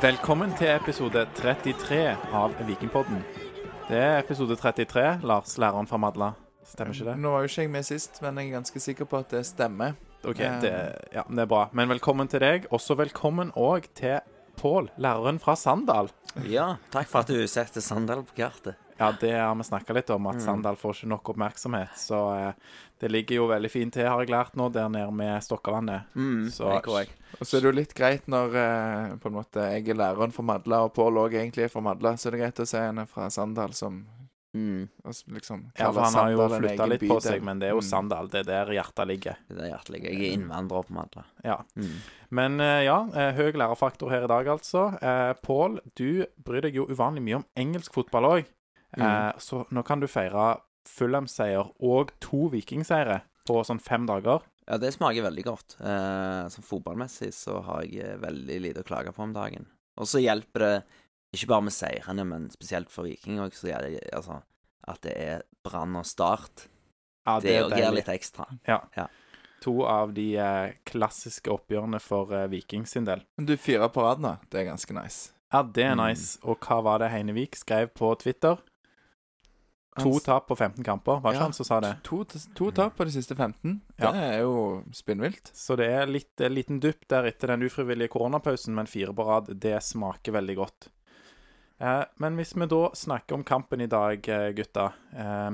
Velkommen 0.00 0.54
til 0.56 0.70
episode 0.72 1.26
33 1.36 1.96
av 2.32 2.54
Vikingpodden. 2.64 3.18
Det 3.84 3.98
er 4.00 4.14
episode 4.22 4.56
33, 4.56 5.02
Lars, 5.28 5.58
læreren 5.60 5.84
fra 5.90 5.98
Madla. 6.00 6.30
Stemmer 6.64 6.96
ikke 6.96 7.10
det? 7.10 7.16
Nå 7.20 7.34
var 7.34 7.44
jo 7.44 7.50
ikke 7.50 7.66
jeg 7.66 7.72
med 7.74 7.84
sist, 7.84 8.16
men 8.24 8.40
jeg 8.40 8.48
er 8.48 8.54
ganske 8.54 8.80
sikker 8.80 9.08
på 9.10 9.20
at 9.20 9.34
det 9.34 9.42
stemmer. 9.44 9.98
Ok, 10.24 10.40
det, 10.64 10.72
ja, 11.12 11.26
det 11.28 11.44
er 11.44 11.50
bra. 11.52 11.66
Men 11.76 11.92
velkommen 11.92 12.32
til 12.32 12.40
deg. 12.40 12.64
Også 12.72 12.96
velkommen 12.96 13.52
òg 13.52 13.90
til 14.00 14.22
Pål, 14.56 14.88
læreren 14.96 15.36
fra 15.40 15.52
Sandal. 15.60 16.08
Ja, 16.48 16.78
takk 16.96 17.12
for 17.12 17.20
at 17.20 17.28
du 17.28 17.44
setter 17.44 17.84
Sandal 17.84 18.24
på 18.24 18.40
kartet. 18.40 18.80
Ja, 18.96 19.12
det 19.20 19.34
har 19.36 19.52
vi 19.56 19.68
snakka 19.68 20.00
litt 20.00 20.16
om, 20.16 20.32
at 20.32 20.40
Sandal 20.40 20.80
får 20.80 20.96
ikke 20.96 21.12
nok 21.12 21.34
oppmerksomhet. 21.34 21.92
Så 22.00 22.24
eh, 22.38 22.72
det 23.00 23.10
ligger 23.10 23.36
jo 23.40 23.46
veldig 23.48 23.70
fint 23.72 23.92
til, 23.96 24.06
har 24.06 24.20
jeg 24.20 24.28
lært 24.30 24.56
nå, 24.60 24.68
der 24.72 24.88
nede 24.92 25.12
med 25.16 25.40
Stokkavannet. 25.42 26.10
Mm, 26.14 26.48
Så-. 26.52 26.68
Og 27.40 27.46
så 27.46 27.56
er 27.56 27.60
det 27.64 27.68
jo 27.70 27.76
litt 27.78 27.94
greit 27.96 28.26
når 28.28 28.56
eh, 28.60 29.16
på 29.22 29.30
en 29.30 29.36
måte 29.38 29.66
jeg 29.72 29.88
er 29.88 29.94
læreren 30.00 30.32
for 30.36 30.42
Madla, 30.44 30.82
og 30.84 30.92
Pål 30.94 31.20
òg 31.24 31.34
egentlig 31.40 31.64
er 31.64 31.72
fra 31.72 31.80
Madla, 31.80 32.12
så 32.20 32.28
er 32.28 32.36
det 32.36 32.40
greit 32.44 32.60
å 32.60 32.66
se 32.68 32.78
henne 32.90 33.06
fra 33.08 33.30
Sandal 33.30 33.72
som 33.76 34.02
Mm, 34.52 34.88
liksom 35.30 35.60
Ja, 35.78 35.92
for 35.92 36.00
han 36.02 36.14
har 36.18 36.30
jo 36.32 36.48
flytta 36.50 36.86
litt 36.90 37.00
på 37.04 37.06
bydel. 37.06 37.20
seg, 37.22 37.42
men 37.46 37.60
det 37.60 37.68
er 37.68 37.70
jo 37.70 37.78
Mm. 37.78 37.86
Sandal. 37.86 38.28
Det 38.32 38.40
er 38.40 38.46
der 38.48 38.72
hjertet 38.74 39.06
ligger. 39.06 39.36
det 39.46 39.54
er 39.56 39.60
der 39.60 39.68
hjertet 39.70 39.90
ligger. 39.94 40.10
Jeg 40.10 40.18
er 40.26 40.34
innvandrer 40.34 40.82
på 40.88 40.90
Madla. 40.96 41.22
Ja. 41.44 41.56
Mm. 41.76 41.92
Men 42.32 42.60
eh, 42.60 42.82
ja, 42.84 42.96
eh, 43.14 43.30
høy 43.38 43.52
lærerfaktor 43.52 44.10
her 44.10 44.24
i 44.24 44.26
dag, 44.26 44.46
altså. 44.48 44.98
Eh, 45.00 45.34
Pål, 45.46 45.78
du 45.94 46.26
bryr 46.42 46.62
deg 46.62 46.74
jo 46.74 46.86
uvanlig 46.90 47.22
mye 47.22 47.36
om 47.36 47.44
engelsk 47.56 47.92
fotball 47.94 48.24
òg. 48.26 48.44
Eh, 48.98 49.32
så 49.38 49.62
nå 49.70 49.84
kan 49.86 50.00
du 50.00 50.08
feire 50.08 50.58
Fulham-seier 50.88 51.70
og 51.80 52.12
to 52.20 52.48
Viking-seire 52.52 53.20
på 53.48 53.60
sånn 53.66 53.80
fem 53.82 54.06
dager. 54.08 54.42
Ja, 54.68 54.76
det 54.78 54.92
smaker 54.94 55.24
veldig 55.26 55.44
godt. 55.44 55.76
Eh, 55.82 56.44
sånn 56.52 56.66
fotballmessig 56.66 57.32
så 57.34 57.58
har 57.66 57.82
jeg 57.82 58.04
eh, 58.04 58.16
veldig 58.22 58.60
lite 58.62 58.84
å 58.84 58.86
klage 58.86 59.12
på 59.16 59.24
om 59.24 59.32
dagen. 59.34 59.66
Og 59.98 60.06
så 60.06 60.20
hjelper 60.22 60.64
det 60.64 60.74
ikke 61.34 61.48
bare 61.50 61.66
med 61.66 61.74
seirene, 61.74 62.24
men 62.26 62.48
spesielt 62.50 62.90
for 62.90 63.06
Viking 63.08 63.40
òg, 63.42 63.52
så 63.54 63.66
det 63.82 64.04
altså 64.14 64.40
at 64.90 65.00
det 65.04 65.16
er 65.20 65.42
Brann 65.66 65.96
og 66.00 66.06
Start. 66.08 66.68
Ja, 67.26 67.38
Det 67.40 67.52
er 67.56 67.66
òg 67.66 67.74
gir 67.76 67.92
litt 67.94 68.08
ekstra. 68.08 68.46
Ja, 68.66 68.80
To 69.60 69.82
av 69.84 70.14
de 70.16 70.24
eh, 70.40 70.72
klassiske 70.88 71.50
oppgjørene 71.52 71.98
for 72.00 72.30
eh, 72.32 72.46
Viking 72.48 72.86
sin 72.88 73.04
del. 73.04 73.20
Men 73.36 73.44
du, 73.50 73.56
fire 73.60 73.90
på 73.92 74.00
rad 74.06 74.22
nå. 74.24 74.38
Det 74.48 74.62
er 74.62 74.70
ganske 74.70 74.94
nice. 74.96 75.34
Ja, 75.52 75.60
det 75.62 75.84
er 75.84 75.94
Mm. 75.98 76.00
nice. 76.06 76.38
Og 76.48 76.56
hva 76.64 76.78
var 76.82 76.98
det 77.02 77.10
Heinevik 77.12 77.56
skrev 77.60 77.90
på 77.92 78.14
Twitter? 78.22 78.56
To 79.98 80.12
tap 80.22 80.46
på 80.46 80.54
15 80.54 80.84
kamper, 80.86 81.18
var 81.18 81.34
ikke 81.34 81.40
Ja, 81.40 81.46
han 81.48 81.52
som 81.56 81.66
sa 81.66 81.80
det? 81.82 81.96
To, 82.06 82.22
to 82.54 82.70
tap 82.70 82.94
på 82.96 83.04
de 83.08 83.10
siste 83.10 83.34
15. 83.34 83.80
Ja. 83.98 84.12
Det 84.12 84.20
er 84.22 84.38
jo 84.44 84.84
spinnvilt. 84.94 85.50
Så 85.56 85.74
det 85.76 85.88
er 85.90 86.06
litt 86.06 86.40
en 86.40 86.54
liten 86.54 86.78
dupp 86.80 87.08
der 87.10 87.26
etter 87.32 87.50
den 87.50 87.66
ufrivillige 87.66 88.12
koronapausen, 88.14 88.74
men 88.76 88.86
fire 88.86 89.12
på 89.16 89.26
rad, 89.26 89.50
det 89.60 89.74
smaker 89.82 90.36
veldig 90.38 90.56
godt. 90.60 90.88
Eh, 91.82 92.04
men 92.22 92.38
hvis 92.38 92.54
vi 92.54 92.70
da 92.70 92.84
snakker 92.94 93.34
om 93.40 93.44
kampen 93.44 93.82
i 93.82 93.90
dag, 93.90 94.28
eh, 94.28 94.52
gutta. 94.54 94.92
Eh, 95.10 95.50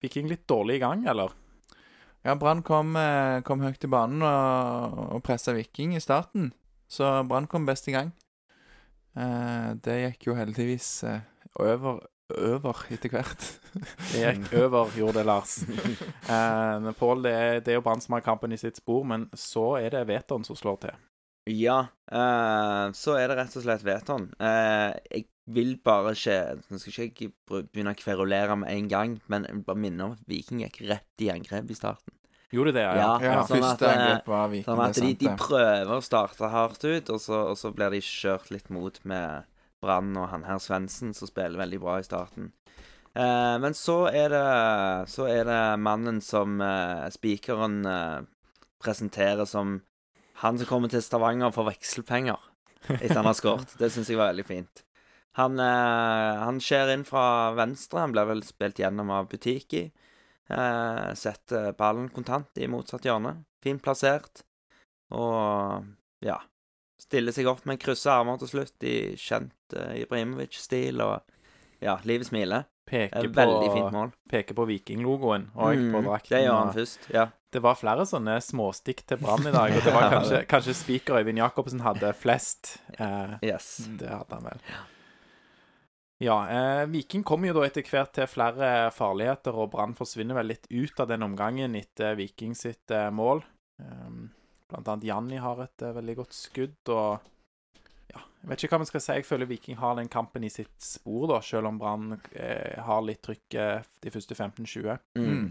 Viking 0.00 0.28
litt 0.30 0.46
dårlig 0.48 0.78
i 0.78 0.82
gang, 0.86 1.04
eller? 1.10 1.34
Ja, 2.24 2.34
Brann 2.34 2.62
kom, 2.62 2.96
eh, 2.96 3.40
kom 3.46 3.60
høyt 3.60 3.84
i 3.84 3.90
banen 3.90 4.22
og, 4.22 4.98
og 5.16 5.22
pressa 5.26 5.52
Viking 5.52 5.94
i 5.96 6.02
starten, 6.02 6.52
så 6.88 7.18
Brann 7.28 7.46
kom 7.50 7.66
best 7.66 7.88
i 7.88 7.94
gang. 7.94 8.12
Eh, 9.18 9.74
det 9.82 9.98
gikk 10.02 10.28
jo 10.30 10.38
heldigvis 10.38 10.88
eh, 11.04 11.20
over, 11.58 12.00
over 12.36 12.84
etter 12.92 13.12
hvert. 13.12 13.44
Det 14.12 14.22
gikk 14.22 14.52
over, 14.60 14.90
gjorde 14.96 15.20
det, 15.20 15.26
Lars. 15.28 15.58
Eh, 16.28 16.88
Pål, 16.98 17.22
det, 17.24 17.36
det 17.64 17.72
er 17.72 17.78
jo 17.78 17.84
Brann 17.86 18.02
som 18.04 18.16
har 18.18 18.24
kampen 18.26 18.52
i 18.52 18.58
sitt 18.60 18.76
spor, 18.80 19.04
men 19.08 19.28
så 19.36 19.78
er 19.80 19.94
det 19.94 20.06
Veton 20.10 20.44
som 20.44 20.58
slår 20.58 20.82
til. 20.82 20.98
Ja, 21.48 21.78
eh, 22.12 22.84
så 22.92 23.16
er 23.16 23.30
det 23.30 23.38
rett 23.38 23.56
og 23.56 23.64
slett 23.64 23.84
Veton. 23.86 24.28
Eh, 24.36 24.92
jeg 25.08 25.28
vil 25.48 25.78
bare 25.80 26.12
ikke 26.12 26.58
Nå 26.68 26.76
skal 26.82 27.06
ikke 27.08 27.24
jeg 27.24 27.32
begynne 27.48 27.94
å 27.94 27.98
kverulere 27.98 28.58
med 28.60 28.68
en 28.74 28.90
gang, 28.92 29.16
men 29.32 29.48
jeg 29.48 29.56
vil 29.56 29.66
bare 29.70 29.84
minne 29.86 30.04
om 30.10 30.16
at 30.18 30.28
Viking 30.28 30.60
gikk 30.66 30.82
rett 30.90 31.24
i 31.24 31.30
angrep 31.32 31.72
i 31.72 31.78
starten. 31.78 32.12
Gjorde 32.52 32.72
det, 32.76 32.84
ja? 32.84 32.92
Ja, 32.96 33.08
Ja, 33.24 33.40
sånn 33.48 33.60
at, 33.60 33.76
første 33.76 33.88
eh, 33.88 33.94
angrep 33.94 34.28
var 34.32 34.52
Viking. 34.52 34.66
Sånn 34.68 34.84
at 34.84 35.00
de, 35.00 35.14
de 35.20 35.32
prøver 35.40 35.94
å 35.96 36.04
starte 36.04 36.52
hardt 36.52 36.84
ut, 36.84 37.14
og 37.14 37.20
så, 37.24 37.40
og 37.52 37.56
så 37.60 37.72
blir 37.76 37.96
de 37.96 38.04
kjørt 38.04 38.52
litt 38.52 38.68
mot 38.72 39.00
med 39.08 39.48
Brann 39.82 40.16
og 40.18 40.28
han 40.32 40.46
her 40.48 40.60
Svendsen, 40.62 41.14
som 41.14 41.30
spiller 41.30 41.60
veldig 41.60 41.80
bra 41.82 41.98
i 42.00 42.06
starten. 42.06 42.52
Eh, 43.14 43.56
men 43.62 43.74
så 43.74 44.06
er 44.12 44.28
det 44.30 45.08
Så 45.10 45.26
er 45.26 45.46
det 45.48 45.62
mannen 45.80 46.20
som 46.22 46.60
eh, 46.60 47.08
spikeren 47.10 47.80
eh, 47.86 48.26
presenterer 48.82 49.48
som 49.48 49.80
han 50.38 50.58
som 50.58 50.68
kommer 50.70 50.90
til 50.92 51.02
Stavanger 51.02 51.50
for 51.50 51.66
vekselpenger 51.66 52.38
etter 52.94 53.16
han 53.16 53.26
har 53.26 53.34
skåret. 53.34 53.72
Det 53.74 53.88
syns 53.90 54.10
jeg 54.12 54.20
var 54.20 54.30
veldig 54.30 54.44
fint. 54.46 54.84
Han, 55.34 55.58
eh, 55.58 56.60
skjer 56.62 56.92
inn 56.94 57.02
fra 57.06 57.50
venstre. 57.58 58.04
Han 58.04 58.14
blir 58.14 58.28
vel 58.28 58.44
spilt 58.46 58.78
gjennom 58.78 59.10
av 59.10 59.26
Butiki. 59.32 59.88
Eh, 60.48 61.08
setter 61.18 61.72
ballen 61.78 62.06
kontant 62.14 62.54
i 62.62 62.70
motsatt 62.70 63.02
hjørne. 63.02 63.34
Fint 63.62 63.82
plassert. 63.82 64.44
Og 65.10 65.84
ja 66.22 66.38
Stiller 66.98 67.32
seg 67.32 67.46
opp 67.46 67.64
med 67.68 67.78
kryssa 67.80 68.16
armer 68.20 68.38
til 68.42 68.48
slutt 68.50 68.82
i 68.88 68.96
kjent 69.16 69.76
uh, 69.76 69.94
Ibrahimovic-stil. 70.02 70.98
Og 71.04 71.20
ja, 71.84 71.98
livet 72.04 72.26
smiler. 72.26 72.64
Peker 72.88 73.20
Et 73.20 73.28
på, 73.28 73.36
veldig 73.36 73.68
fint 73.74 73.92
mål. 73.92 74.12
peker 74.32 74.56
på 74.56 74.64
Viking-logoen 74.66 75.50
og 75.54 75.74
på 75.76 76.00
Mm, 76.00 76.06
drakten. 76.08 76.30
det 76.36 76.44
gjør 76.46 76.56
han 76.58 76.72
først. 76.74 77.08
Ja. 77.12 77.26
Det 77.52 77.60
var 77.64 77.74
flere 77.80 78.04
sånne 78.08 78.38
småstikk 78.44 79.02
til 79.08 79.16
Brann 79.22 79.46
i 79.46 79.52
dag, 79.52 79.72
og 79.76 79.84
det 79.84 79.92
var 79.94 80.08
kanskje, 80.16 80.40
kanskje 80.48 80.74
spiker 80.76 81.20
Øyvind 81.20 81.38
Jacobsen 81.38 81.80
hadde 81.84 82.12
flest. 82.16 82.78
Eh, 82.98 83.36
Yes. 83.44 83.86
det 84.00 84.08
hadde 84.08 84.34
han 84.40 84.44
vel. 84.50 84.60
Ja, 86.20 86.38
eh, 86.50 86.86
Viking 86.90 87.22
kommer 87.24 87.48
jo 87.52 87.54
da 87.60 87.66
etter 87.68 87.84
hvert 87.86 88.10
til 88.16 88.26
flere 88.26 88.90
farligheter, 88.90 89.54
og 89.54 89.70
Brann 89.70 89.94
forsvinner 89.94 90.34
vel 90.40 90.50
litt 90.50 90.66
ut 90.72 90.98
av 91.00 91.08
den 91.12 91.22
omgangen 91.22 91.76
etter 91.78 92.16
Viking 92.18 92.56
sitt 92.58 92.90
eh, 92.90 93.10
mål. 93.14 93.44
Um, 93.78 94.30
blant 94.68 94.88
annet 94.88 95.04
Janni 95.08 95.36
har 95.40 95.60
et 95.64 95.82
uh, 95.82 95.92
veldig 95.96 96.14
godt 96.16 96.32
skudd, 96.36 96.90
og 96.92 97.20
ja, 98.12 98.20
jeg 98.42 98.48
vet 98.50 98.62
ikke 98.64 98.76
hva 98.76 98.80
vi 98.84 98.88
skal 98.90 99.00
si. 99.04 99.12
Jeg 99.18 99.26
føler 99.28 99.48
Viking 99.50 99.76
har 99.80 99.94
den 99.96 100.08
kampen 100.12 100.44
i 100.44 100.50
sitt 100.52 100.76
spor, 100.84 101.26
da, 101.32 101.40
selv 101.44 101.68
om 101.70 101.78
Brann 101.80 102.14
eh, 102.32 102.78
har 102.84 103.02
litt 103.04 103.22
trykk 103.26 103.54
eh, 103.60 103.82
de 104.04 104.10
første 104.14 104.34
15-20. 104.36 104.98
Mm. 105.18 105.26
Mm. 105.28 105.48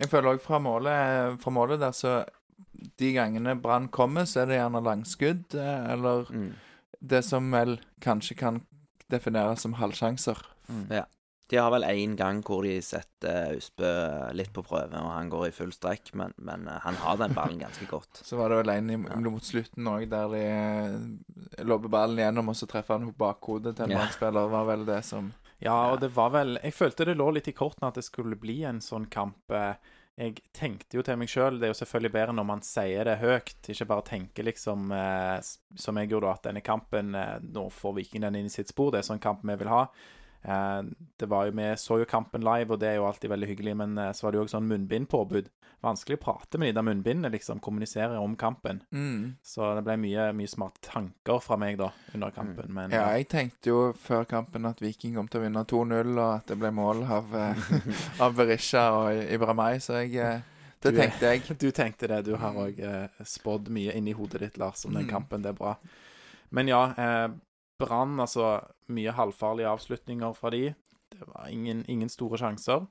Jeg 0.00 0.10
føler 0.10 0.34
òg 0.34 0.40
fra, 0.44 0.58
målet- 0.62 1.38
fra 1.42 1.50
målet 1.54 1.80
der, 1.80 1.92
så 1.96 2.14
De 3.00 3.12
gangene 3.12 3.54
Brann 3.60 3.88
kommer, 3.88 4.24
så 4.28 4.42
er 4.42 4.46
det 4.50 4.58
gjerne 4.60 4.82
langskudd, 4.84 5.54
eh, 5.54 5.92
eller 5.94 6.26
Mm. 6.30 6.50
det 7.00 7.22
som 7.24 7.50
vel 7.50 7.78
kanskje 8.00 8.36
kan 8.36 8.60
defineres 9.10 9.60
som 9.64 9.74
halvsjanser. 9.74 10.36
Mm. 10.68 10.86
Ja. 10.90 11.04
De 11.50 11.58
har 11.58 11.70
vel 11.74 11.82
én 11.82 12.12
gang 12.16 12.40
hvor 12.46 12.62
de 12.62 12.76
setter 12.84 13.56
Austbø 13.56 13.88
litt 14.38 14.52
på 14.54 14.62
prøve, 14.62 14.94
og 14.94 15.10
han 15.10 15.30
går 15.32 15.48
i 15.48 15.54
full 15.56 15.72
strekk, 15.74 16.12
men, 16.14 16.32
men 16.38 16.68
eh, 16.70 16.78
han 16.84 16.94
har 17.02 17.16
den 17.18 17.34
ballen 17.34 17.58
ganske 17.58 17.88
godt. 17.90 18.20
Så 18.24 18.38
var 18.38 18.52
det 18.54 18.60
vel 18.62 18.70
en 18.76 18.90
Ja. 19.08 19.16
mot 19.18 19.42
slutten 19.42 19.88
òg, 19.90 20.08
der 20.12 20.28
de 20.30 20.44
eh, 20.46 21.64
lobber 21.66 21.90
ballen 21.90 22.22
gjennom, 22.22 22.48
og 22.52 22.58
så 22.58 22.68
treffer 22.70 22.98
han 23.00 23.10
bakhodet 23.18 23.74
til 23.76 23.84
en 23.88 23.96
Ja. 23.96 24.04
mannsspiller. 24.04 24.48
var 24.50 24.64
vel 24.70 24.86
det 24.86 25.04
som 25.04 25.32
Ja, 25.60 25.90
og 25.92 26.00
det 26.00 26.12
var 26.14 26.30
vel 26.30 26.58
Jeg 26.62 26.72
følte 26.72 27.04
det 27.04 27.16
lå 27.18 27.32
litt 27.34 27.48
i 27.48 27.52
kortene 27.52 27.88
at 27.88 27.94
det 27.98 28.04
skulle 28.06 28.36
bli 28.40 28.62
en 28.64 28.78
sånn 28.80 29.10
kamp. 29.10 29.36
eh, 29.50 29.74
Jeg 30.18 30.38
tenkte 30.52 30.94
jo 30.98 31.02
til 31.02 31.16
meg 31.16 31.28
sjøl 31.28 31.58
Det 31.60 31.64
er 31.68 31.72
jo 31.72 31.84
selvfølgelig 31.84 32.12
bedre 32.12 32.32
når 32.34 32.44
man 32.46 32.60
sier 32.62 33.04
det 33.04 33.18
høyt, 33.18 33.68
ikke 33.68 33.86
bare 33.86 34.02
tenker 34.02 34.44
liksom 34.44 34.90
eh, 34.92 35.40
som 35.76 35.96
jeg 35.96 36.08
gjorde, 36.10 36.30
at 36.32 36.42
denne 36.48 36.62
kampen 36.62 37.14
eh, 37.14 37.38
Nå 37.42 37.70
får 37.70 37.94
Viking 37.96 38.22
den 38.22 38.36
inn 38.36 38.46
i 38.46 38.48
sitt 38.54 38.68
spor. 38.68 38.90
Det 38.92 38.98
er 39.00 39.08
sånn 39.10 39.20
kamp 39.20 39.40
vi 39.44 39.56
vil 39.56 39.68
ha. 39.68 39.86
Eh, 40.44 40.82
det 41.20 41.26
var 41.28 41.46
jo, 41.46 41.52
Vi 41.52 41.62
så 41.76 41.98
jo 42.00 42.04
kampen 42.08 42.40
live, 42.40 42.72
og 42.72 42.80
det 42.80 42.88
er 42.88 42.94
jo 42.96 43.06
alltid 43.06 43.30
veldig 43.30 43.48
hyggelig, 43.48 43.76
men 43.76 43.98
eh, 43.98 44.12
så 44.12 44.24
var 44.26 44.32
det 44.32 44.38
jo 44.40 44.44
også 44.46 44.56
sånn 44.58 44.68
munnbindpåbud. 44.70 45.48
Vanskelig 45.82 46.18
å 46.18 46.20
prate 46.20 46.58
med 46.60 46.68
de 46.68 46.76
der 46.76 46.84
munnbindene, 46.84 47.30
liksom. 47.32 47.58
Kommunisere 47.64 48.18
om 48.20 48.34
kampen. 48.36 48.82
mm. 48.92 49.36
Så 49.42 49.74
det 49.78 49.84
ble 49.86 49.96
mye, 49.96 50.26
mye 50.36 50.48
smarte 50.48 50.80
tanker 50.84 51.40
fra 51.40 51.56
meg 51.56 51.78
da 51.80 51.90
under 52.14 52.30
kampen. 52.30 52.68
Men 52.72 52.90
Ja, 52.92 53.06
eh, 53.10 53.18
jeg 53.22 53.28
tenkte 53.32 53.70
jo 53.72 53.92
før 53.96 54.24
kampen 54.28 54.66
at 54.68 54.80
Viking 54.80 55.14
kom 55.16 55.28
til 55.28 55.40
å 55.40 55.44
vinne 55.44 55.64
2-0, 55.64 56.12
og 56.18 56.34
at 56.36 56.46
det 56.52 56.58
ble 56.60 56.70
mål 56.70 57.04
av, 57.04 57.32
av 58.24 58.36
Berisha 58.36 58.84
og 58.92 59.22
Ibrahimay, 59.32 59.78
så 59.80 60.02
jeg 60.04 60.42
Det 60.82 60.94
tenkte 60.96 61.32
jeg. 61.32 61.42
Du 61.60 61.70
tenkte 61.70 62.08
det. 62.08 62.24
Du 62.24 62.36
har 62.36 62.52
òg 62.56 62.78
eh, 62.80 63.08
spådd 63.24 63.68
mye 63.68 63.92
inni 63.96 64.12
hodet 64.16 64.40
ditt, 64.40 64.58
Lars, 64.58 64.84
om 64.86 64.92
den 64.96 65.04
Mm. 65.04 65.10
kampen. 65.10 65.42
Det 65.42 65.48
er 65.52 65.58
bra. 65.58 65.74
Men 66.50 66.68
ja, 66.68 66.84
eh, 66.96 67.28
Brann, 67.80 68.16
altså 68.22 68.60
mye 68.92 69.12
halvfarlige 69.16 69.68
avslutninger 69.72 70.32
fra 70.38 70.52
de. 70.54 70.74
Det 71.10 71.26
var 71.26 71.48
ingen, 71.50 71.82
ingen 71.88 72.08
store 72.12 72.38
sjanser. 72.40 72.86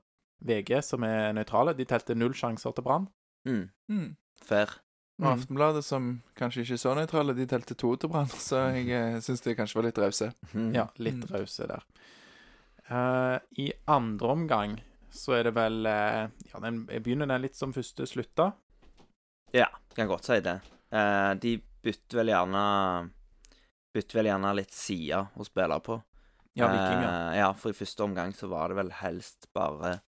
VG, 0.45 0.77
som 0.87 1.03
er 1.03 1.33
nøytrale, 1.35 1.73
de 1.75 1.85
telte 1.87 2.15
null 2.15 2.33
sjanser 2.37 2.71
til 2.75 2.85
Brann. 2.85 3.07
Mm. 3.47 3.65
Mm. 3.91 4.09
Fair. 4.43 4.77
Og 5.19 5.33
Aftenbladet, 5.33 5.83
som 5.83 6.21
kanskje 6.39 6.63
ikke 6.63 6.77
er 6.77 6.79
så 6.79 6.93
nøytrale, 6.95 7.33
de 7.35 7.45
telte 7.51 7.75
to 7.75 7.89
til 7.99 8.07
Brann, 8.11 8.29
så 8.49 8.69
jeg 8.71 8.87
eh, 8.95 9.17
syns 9.23 9.43
de 9.43 9.55
kanskje 9.57 9.79
var 9.81 9.87
litt 9.89 9.99
rause. 9.99 10.29
Mm. 10.53 10.69
Ja, 10.77 10.87
litt 10.99 11.19
Mm. 11.25 11.33
rause 11.35 11.67
der. 11.67 11.83
Uh, 12.89 13.37
I 13.61 13.67
andre 13.91 14.27
omgang 14.33 14.79
så 15.13 15.35
er 15.37 15.43
det 15.45 15.51
vel 15.53 15.83
uh, 15.85 16.25
Ja, 16.49 16.59
den 16.63 16.79
begynner 16.87 17.27
den 17.29 17.43
litt 17.43 17.57
som 17.59 17.73
første 17.75 18.07
slutta. 18.09 18.47
Ja, 19.53 19.67
kan 19.97 20.07
godt 20.09 20.25
si 20.25 20.39
det. 20.45 20.55
Uh, 20.93 21.35
de 21.37 21.57
bytter 21.83 22.21
vel 22.23 22.31
gjerne 22.31 22.63
bytter 23.93 24.19
vel 24.19 24.29
gjerne 24.31 24.53
litt 24.57 24.75
side 24.75 25.23
å 25.35 25.45
spille 25.47 25.79
på. 25.85 25.97
Ja, 26.57 26.67
vikinger. 26.73 27.09
Eh, 27.09 27.37
ja, 27.39 27.49
for 27.53 27.71
i 27.71 27.77
første 27.77 28.03
omgang 28.03 28.33
så 28.35 28.49
var 28.51 28.69
det 28.71 28.79
vel 28.81 28.91
helst 28.99 29.47
bare 29.55 29.99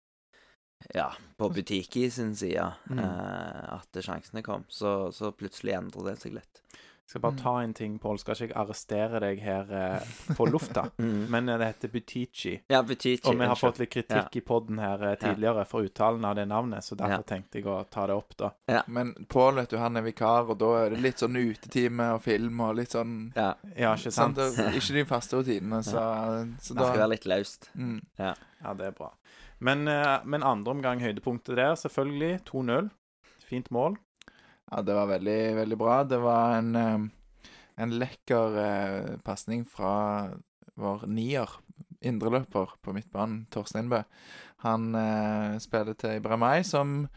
ja, 0.97 1.11
på 1.37 1.49
Butiki 1.53 2.07
sin 2.11 2.33
side 2.35 2.65
Mm. 2.89 2.99
eh, 2.99 3.73
at 3.77 4.01
sjansene 4.03 4.41
kom. 4.43 4.65
Så, 4.67 5.11
så 5.13 5.31
plutselig 5.31 5.77
endrer 5.77 6.11
det 6.11 6.17
seg 6.23 6.33
litt. 6.39 6.61
Skal 7.11 7.19
bare 7.25 7.35
ta 7.41 7.51
en 7.59 7.73
ting, 7.75 7.97
Pål. 7.99 8.19
Skal 8.21 8.37
ikke 8.37 8.45
jeg 8.47 8.55
arrestere 8.61 9.19
deg 9.19 9.39
her 9.43 9.71
eh, 9.75 10.11
på 10.37 10.45
lufta? 10.47 10.85
Men 11.33 11.49
eh, 11.51 11.57
det 11.59 11.65
heter 11.73 11.89
Butichi. 11.91 12.53
Ja, 12.71 12.79
Butichi. 12.87 13.25
Og 13.27 13.35
vi 13.35 13.49
har 13.49 13.57
fått 13.59 13.81
litt 13.81 13.91
kritikk 13.91 14.37
i 14.39 14.43
poden 14.47 14.79
her 14.79 15.03
eh, 15.09 15.15
tidligere 15.19 15.65
for 15.67 15.83
uttalen 15.89 16.23
av 16.29 16.37
det 16.39 16.45
navnet, 16.47 16.85
så 16.87 16.95
derfor 16.95 17.19
Ja. 17.19 17.27
tenkte 17.33 17.59
jeg 17.59 17.67
å 17.67 17.81
ta 17.91 18.05
det 18.07 18.15
opp, 18.15 18.31
da. 18.39 18.53
Men 18.87 19.11
Pål, 19.27 19.59
vet 19.59 19.73
du, 19.73 19.77
han 19.81 19.99
er 19.99 20.05
vikar, 20.07 20.47
og 20.53 20.55
da 20.61 20.69
er 20.85 20.95
det 20.95 21.01
litt 21.03 21.19
sånn 21.19 21.35
utetime 21.35 22.13
og 22.15 22.21
film 22.23 22.61
og 22.63 22.77
litt 22.79 22.95
sånn 22.95 23.17
Ja, 23.35 23.49
Ja, 23.75 23.91
ikke 23.99 24.13
sant? 24.15 24.39
Sånn, 24.39 24.55
Det 24.55 24.69
er 24.69 24.77
ikke 24.79 24.95
de 25.01 25.03
faste 25.09 25.41
rutinene, 25.41 25.81
så, 25.83 26.05
så 26.63 26.71
det 26.77 26.79
da 26.79 26.87
skal 26.93 27.01
være 27.03 27.11
litt 27.17 27.27
løst. 27.27 27.67
mm. 27.75 27.99
Ja, 28.23 28.73
det 28.77 28.87
er 28.87 28.95
bra. 28.95 29.11
Men, 29.59 29.83
eh, 29.91 30.21
men 30.23 30.43
andre 30.47 30.71
omgang, 30.77 31.03
høydepunktet 31.03 31.59
der, 31.59 31.75
selvfølgelig. 31.75 32.39
2-0. 32.47 32.87
Fint 33.51 33.67
mål. 33.75 33.99
Ja, 34.71 34.81
det 34.87 34.95
var 34.95 35.09
veldig, 35.09 35.39
veldig 35.57 35.77
bra. 35.77 36.03
Det 36.07 36.17
var 36.23 36.55
en, 36.55 36.75
eh, 36.79 37.01
en 37.75 37.97
lekker 37.99 38.57
eh, 38.61 39.09
pasning 39.25 39.65
fra 39.67 40.31
vår 40.79 41.03
nier, 41.11 41.57
indreløper 41.99 42.77
på 42.81 42.93
midtbanen, 42.95 43.45
Torstein 43.51 43.91
Bø. 43.91 43.99
Han 44.63 44.95
eh, 44.95 45.59
spiller 45.59 45.97
til 45.99 46.21
Ibrahimay, 46.21 46.63
som 46.63 47.09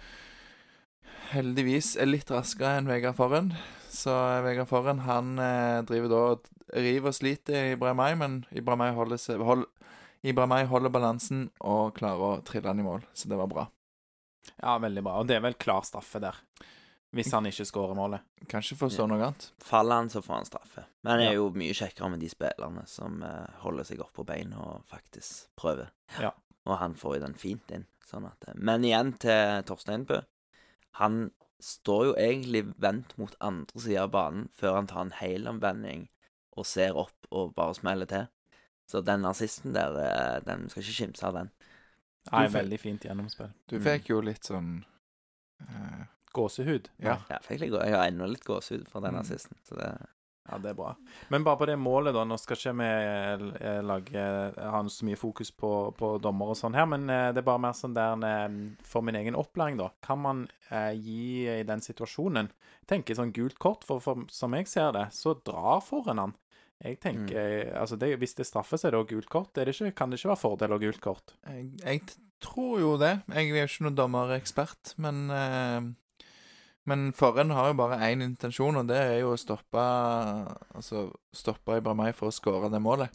heldigvis 1.30 1.94
er 2.00 2.10
litt 2.10 2.30
raskere 2.34 2.80
enn 2.80 2.90
Vegard 2.90 3.14
Forhen. 3.20 3.52
Så 3.86 4.12
Vegard 4.42 4.68
Forhen 4.72 5.04
han 5.06 5.38
eh, 5.38 5.78
driver 5.86 6.10
da 6.10 6.22
og 6.34 6.50
river 6.74 7.12
og 7.12 7.18
sliter 7.20 7.54
i 7.60 7.74
Ibrahimay, 7.78 8.18
men 8.18 8.38
Ibrahimay 8.50 8.96
holder, 8.98 9.44
hold, 9.46 9.66
holder 10.26 10.90
balansen 10.90 11.50
og 11.62 11.94
klarer 12.00 12.26
å 12.32 12.36
trille 12.42 12.66
han 12.66 12.82
i 12.82 12.86
mål, 12.86 13.06
så 13.14 13.30
det 13.30 13.38
var 13.38 13.52
bra. 13.52 13.68
Ja, 14.58 14.78
veldig 14.82 15.04
bra. 15.06 15.20
Og 15.20 15.28
det 15.30 15.38
er 15.38 15.44
vel 15.44 15.54
klar 15.60 15.86
straffe 15.86 16.18
der. 16.18 16.42
Hvis 17.14 17.30
han 17.32 17.46
ikke 17.46 17.64
skårer 17.68 17.94
målet. 17.96 18.20
Kanskje 18.50 18.76
for 18.76 18.88
forstå 18.90 19.06
noe 19.08 19.20
annet. 19.22 19.44
Faller 19.62 20.00
han, 20.02 20.08
så 20.10 20.20
får 20.24 20.34
han 20.34 20.48
straffe. 20.48 20.84
Men 21.06 21.20
det 21.20 21.28
er 21.30 21.34
jo 21.38 21.50
mye 21.54 21.74
kjekkere 21.76 22.10
med 22.10 22.20
de 22.20 22.28
spillerne 22.32 22.82
som 22.90 23.22
eh, 23.22 23.46
holder 23.62 23.84
seg 23.84 24.00
opp 24.02 24.12
på 24.16 24.24
beina 24.26 24.58
og 24.58 24.84
faktisk 24.90 25.48
prøver. 25.56 25.92
Ja. 26.20 26.32
Og 26.66 26.78
han 26.80 26.94
får 26.98 27.16
jo 27.18 27.22
den 27.26 27.34
fint 27.38 27.70
inn. 27.76 27.86
Sånn 28.08 28.26
at, 28.26 28.44
eh, 28.48 28.54
men 28.58 28.84
igjen 28.84 29.12
til 29.22 29.62
Torstein 29.68 30.04
Bø. 30.08 30.20
Han 31.00 31.30
står 31.64 32.04
jo 32.10 32.14
egentlig 32.20 32.64
vendt 32.82 33.14
mot 33.18 33.34
andre 33.40 33.80
sida 33.80 34.02
av 34.04 34.10
banen 34.12 34.48
før 34.52 34.74
han 34.80 34.86
tar 34.90 35.00
en 35.06 35.14
helomvending 35.20 36.08
og 36.58 36.66
ser 36.66 36.94
opp 36.98 37.26
og 37.30 37.54
bare 37.56 37.74
smeller 37.78 38.06
til. 38.10 38.26
Så 38.90 39.00
den 39.02 39.22
nazisten 39.24 39.72
der, 39.72 39.94
eh, 39.96 40.40
den 40.44 40.68
skal 40.68 40.82
ikke 40.82 40.98
kimse 40.98 41.24
av 41.26 41.34
den. 41.38 41.50
Nei, 42.32 42.46
veldig 42.48 42.78
fint 42.80 43.02
gjennomspill. 43.04 43.52
Du 43.68 43.76
Mm. 43.78 43.82
fikk 43.84 44.08
jo 44.08 44.20
litt 44.20 44.44
sånn 44.44 44.84
eh, 45.60 46.04
Gåsehud. 46.34 46.90
Ja. 47.02 47.18
Jeg, 47.30 47.40
fikk 47.46 47.62
litt, 47.64 47.78
jeg 47.78 47.94
har 47.96 48.08
ennå 48.10 48.26
litt 48.30 48.44
gåsehud 48.44 48.88
for 48.90 49.00
den 49.04 49.14
Mm. 49.14 49.20
assisten. 49.22 49.56
Så 49.68 49.78
det 49.80 49.94
Ja, 50.44 50.58
det 50.60 50.74
er 50.74 50.76
bra. 50.76 50.90
Men 51.32 51.40
bare 51.42 51.56
på 51.56 51.66
det 51.70 51.78
målet, 51.80 52.12
da. 52.12 52.20
Nå 52.28 52.36
skal 52.36 52.58
ikke 52.58 52.74
vi 52.76 52.88
eh, 53.64 53.78
lage, 53.80 54.24
ha 54.60 54.82
så 54.92 55.06
mye 55.08 55.16
fokus 55.16 55.48
på, 55.56 55.70
på 55.96 56.10
dommer 56.20 56.50
og 56.52 56.58
sånn 56.58 56.74
her, 56.76 56.84
men 56.84 57.08
eh, 57.08 57.30
det 57.32 57.40
er 57.40 57.46
bare 57.48 57.62
mer 57.64 57.72
sånn 57.72 57.94
der 57.96 58.20
eh, 58.28 58.58
for 58.84 59.00
min 59.00 59.16
egen 59.16 59.38
opplæring, 59.40 59.78
da. 59.80 59.88
Kan 60.04 60.20
man 60.20 60.42
eh, 60.68 60.92
gi 61.00 61.48
i 61.48 61.62
den 61.64 61.80
situasjonen 61.80 62.50
tenke 62.84 62.84
tenker 63.14 63.16
sånn 63.22 63.32
gult 63.32 63.56
kort, 63.58 63.84
for, 63.88 64.02
for 64.04 64.26
som 64.28 64.52
jeg 64.58 64.68
ser 64.68 64.92
det, 64.92 65.06
så 65.16 65.32
drar 65.48 65.80
foran 65.80 66.20
han. 66.20 66.34
Jeg 66.84 66.98
tenker, 67.00 67.70
altså 67.80 67.96
det, 67.96 68.18
Hvis 68.20 68.34
det 68.36 68.44
straffer 68.44 68.76
seg 68.76 68.92
da 68.92 69.00
gult 69.08 69.30
kort, 69.32 69.56
er 69.56 69.64
det 69.64 69.72
ikke, 69.78 69.94
kan 69.96 70.10
det 70.12 70.18
ikke 70.20 70.34
være 70.34 70.42
fordel 70.44 70.72
av 70.76 70.80
gult 70.84 71.00
kort? 71.00 71.32
jeg, 71.48 71.70
jeg 71.80 72.02
tror 72.44 72.80
jo 72.82 72.96
det. 73.00 73.14
Jeg 73.32 73.48
er 73.48 73.62
jo 73.62 73.68
ikke 73.70 73.86
noen 73.86 73.96
dommerekspert, 73.96 74.92
men 75.00 75.30
eh, 75.32 75.80
Men 76.84 77.08
Forhen 77.16 77.52
har 77.56 77.70
jo 77.70 77.78
bare 77.78 78.00
én 78.10 78.22
intensjon, 78.24 78.76
og 78.76 78.88
det 78.90 78.98
er 79.00 79.18
jo 79.22 79.32
å 79.32 79.40
stoppe 79.40 79.80
Altså 80.76 81.08
stoppe 81.34 81.78
Ibrahimay 81.80 82.12
for 82.16 82.28
å 82.28 82.34
skåre 82.34 82.70
det 82.72 82.82
målet. 82.84 83.12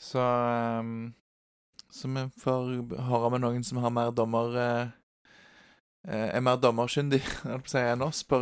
Så 0.00 0.20
um, 0.20 1.12
Så 1.90 2.10
vi 2.12 2.26
får 2.40 2.72
høre 3.08 3.32
med 3.34 3.44
noen 3.44 3.64
som 3.66 3.80
har 3.82 3.92
mer 3.92 4.12
dommer 4.14 4.56
eh, 4.60 4.92
er 6.06 6.40
mer 6.44 6.60
dommerkyndig 6.62 7.20
enn 7.80 8.04
oss 8.06 8.22
på 8.24 8.38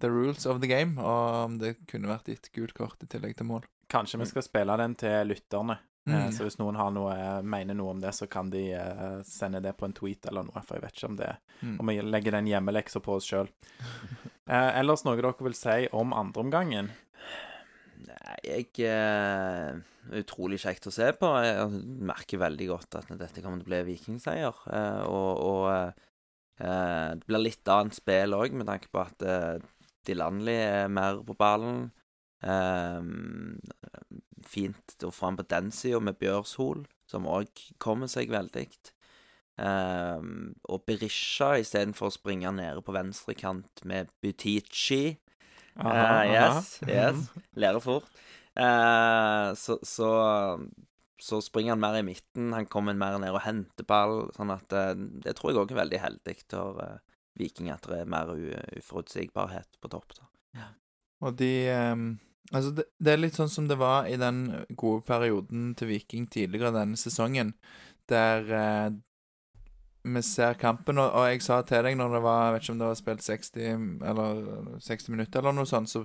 the 0.00 0.08
rules 0.08 0.46
of 0.46 0.62
the 0.62 0.70
game, 0.70 0.94
og 1.02 1.48
om 1.48 1.58
det 1.60 1.74
kunne 1.90 2.08
vært 2.12 2.30
gitt 2.30 2.52
gult 2.54 2.76
kort 2.78 3.02
i 3.02 3.10
tillegg 3.10 3.34
til 3.36 3.50
mål. 3.50 3.66
Kanskje 3.92 4.22
vi 4.22 4.30
skal 4.30 4.46
spille 4.46 4.76
den 4.80 4.94
til 4.96 5.28
lytterne. 5.28 5.80
Eh, 6.06 6.12
Mm. 6.12 6.32
Så 6.34 6.42
hvis 6.42 6.58
noen 6.58 6.74
har 6.74 6.90
noe, 6.90 7.12
mener 7.46 7.74
noe 7.78 7.90
om 7.94 8.00
det, 8.02 8.10
så 8.14 8.26
kan 8.26 8.48
de 8.50 8.72
eh, 8.74 9.20
sende 9.22 9.60
det 9.62 9.76
på 9.78 9.86
en 9.86 9.92
tweet 9.94 10.26
eller 10.26 10.42
noe, 10.48 10.62
for 10.66 10.74
jeg 10.74 10.82
vet 10.82 10.96
ikke 10.98 11.10
om 11.12 11.16
det 11.20 11.36
Mm. 11.62 11.76
Om 11.78 11.86
vi 11.86 12.00
legger 12.02 12.32
den 12.32 12.46
hjemmeleksa 12.50 12.98
på 13.00 13.14
oss 13.20 13.28
sjøl. 13.30 13.46
Eh, 14.48 14.78
ellers 14.80 15.04
noe 15.04 15.14
dere 15.14 15.30
vil 15.38 15.54
si 15.54 15.86
om 15.92 16.10
andreomgangen? 16.12 16.88
Nei, 18.02 18.36
jeg 18.42 18.66
eh, 18.88 19.78
Utrolig 20.18 20.58
kjekt 20.58 20.88
å 20.88 20.90
se 20.90 21.12
på. 21.14 21.28
Jeg 21.44 21.68
merker 22.02 22.40
veldig 22.42 22.66
godt 22.72 22.96
at 22.98 23.06
dette 23.14 23.38
kommer 23.40 23.60
til 23.62 23.68
å 23.68 23.70
bli 23.70 23.82
vikingseier. 23.92 24.56
Eh, 24.74 25.02
og 25.06 25.44
og 25.46 25.68
eh, 26.58 27.14
det 27.14 27.26
blir 27.28 27.44
litt 27.46 27.70
annet 27.70 27.94
spill 27.94 28.34
òg, 28.34 28.50
med 28.58 28.66
tanke 28.66 28.90
på 28.90 28.98
at 29.06 29.22
de 29.22 30.14
landlige 30.18 30.66
er 30.82 30.88
mer 30.90 31.22
på 31.22 31.36
ballen. 31.38 31.92
Eh, 32.42 33.02
fint 34.46 35.06
å 35.06 35.12
få 35.14 35.30
han 35.30 35.38
på 35.38 35.46
den 35.50 35.70
sida 35.74 36.00
med 36.02 36.18
Bjørshol, 36.20 36.84
som 37.08 37.28
òg 37.30 37.50
kommer 37.82 38.10
seg 38.10 38.32
veldig. 38.34 38.66
Eh, 39.62 40.28
og 40.68 40.84
Berisha 40.88 41.54
istedenfor 41.62 42.10
å 42.10 42.16
springe 42.16 42.54
nede 42.56 42.82
på 42.84 42.96
venstre 42.96 43.36
kant 43.38 43.84
med 43.88 44.10
Butichi. 44.22 45.18
Uh, 45.72 46.20
yes, 46.28 46.74
yes. 46.84 47.30
Lærer 47.60 47.80
fort. 47.80 48.10
Eh, 48.54 49.54
så, 49.54 49.78
så, 49.82 50.10
så 51.20 51.40
springer 51.40 51.72
han 51.72 51.80
mer 51.80 51.98
i 52.00 52.04
midten. 52.06 52.52
Han 52.52 52.68
kommer 52.68 52.96
mer 52.98 53.18
ned 53.22 53.32
og 53.32 53.44
henter 53.46 53.86
ball. 53.88 54.26
Sånn 54.36 54.52
at 54.54 54.76
eh, 54.76 54.92
Det 55.24 55.36
tror 55.38 55.52
jeg 55.52 55.62
òg 55.62 55.72
er 55.72 55.82
veldig 55.82 56.02
heldig 56.02 56.36
for 56.44 56.82
eh, 56.84 56.98
Viking, 57.40 57.70
at 57.72 57.88
det 57.88 58.02
er 58.02 58.12
mer 58.12 58.34
u 58.34 58.50
uforutsigbarhet 58.76 59.80
på 59.80 59.92
topp. 59.92 60.18
da. 60.18 60.28
Og 61.22 61.36
de 61.38 61.52
ehm, 61.70 62.06
Altså, 62.50 62.72
det, 62.76 62.88
det 62.98 63.12
er 63.12 63.22
litt 63.22 63.38
sånn 63.38 63.52
som 63.52 63.68
det 63.70 63.78
var 63.80 64.08
i 64.10 64.18
den 64.20 64.44
gode 64.74 65.04
perioden 65.06 65.72
til 65.78 65.92
Viking 65.92 66.26
tidligere 66.32 66.74
denne 66.74 66.98
sesongen, 67.00 67.54
der 68.10 68.50
eh, 68.58 68.88
vi 70.02 70.22
ser 70.26 70.58
kampen, 70.58 70.98
og, 70.98 71.12
og 71.14 71.28
jeg 71.30 71.44
sa 71.44 71.60
til 71.66 71.84
deg 71.86 71.94
når 71.98 72.16
det 72.16 72.20
var 72.24 72.40
Jeg 72.42 72.54
vet 72.54 72.64
ikke 72.64 72.72
om 72.74 72.80
det 72.80 72.88
var 72.88 72.98
spilt 72.98 73.22
60 73.22 73.60
eller 74.10 74.40
60 74.82 75.12
minutter 75.14 75.40
eller 75.40 75.54
noe 75.54 75.70
sånt, 75.70 75.92
så 75.92 76.02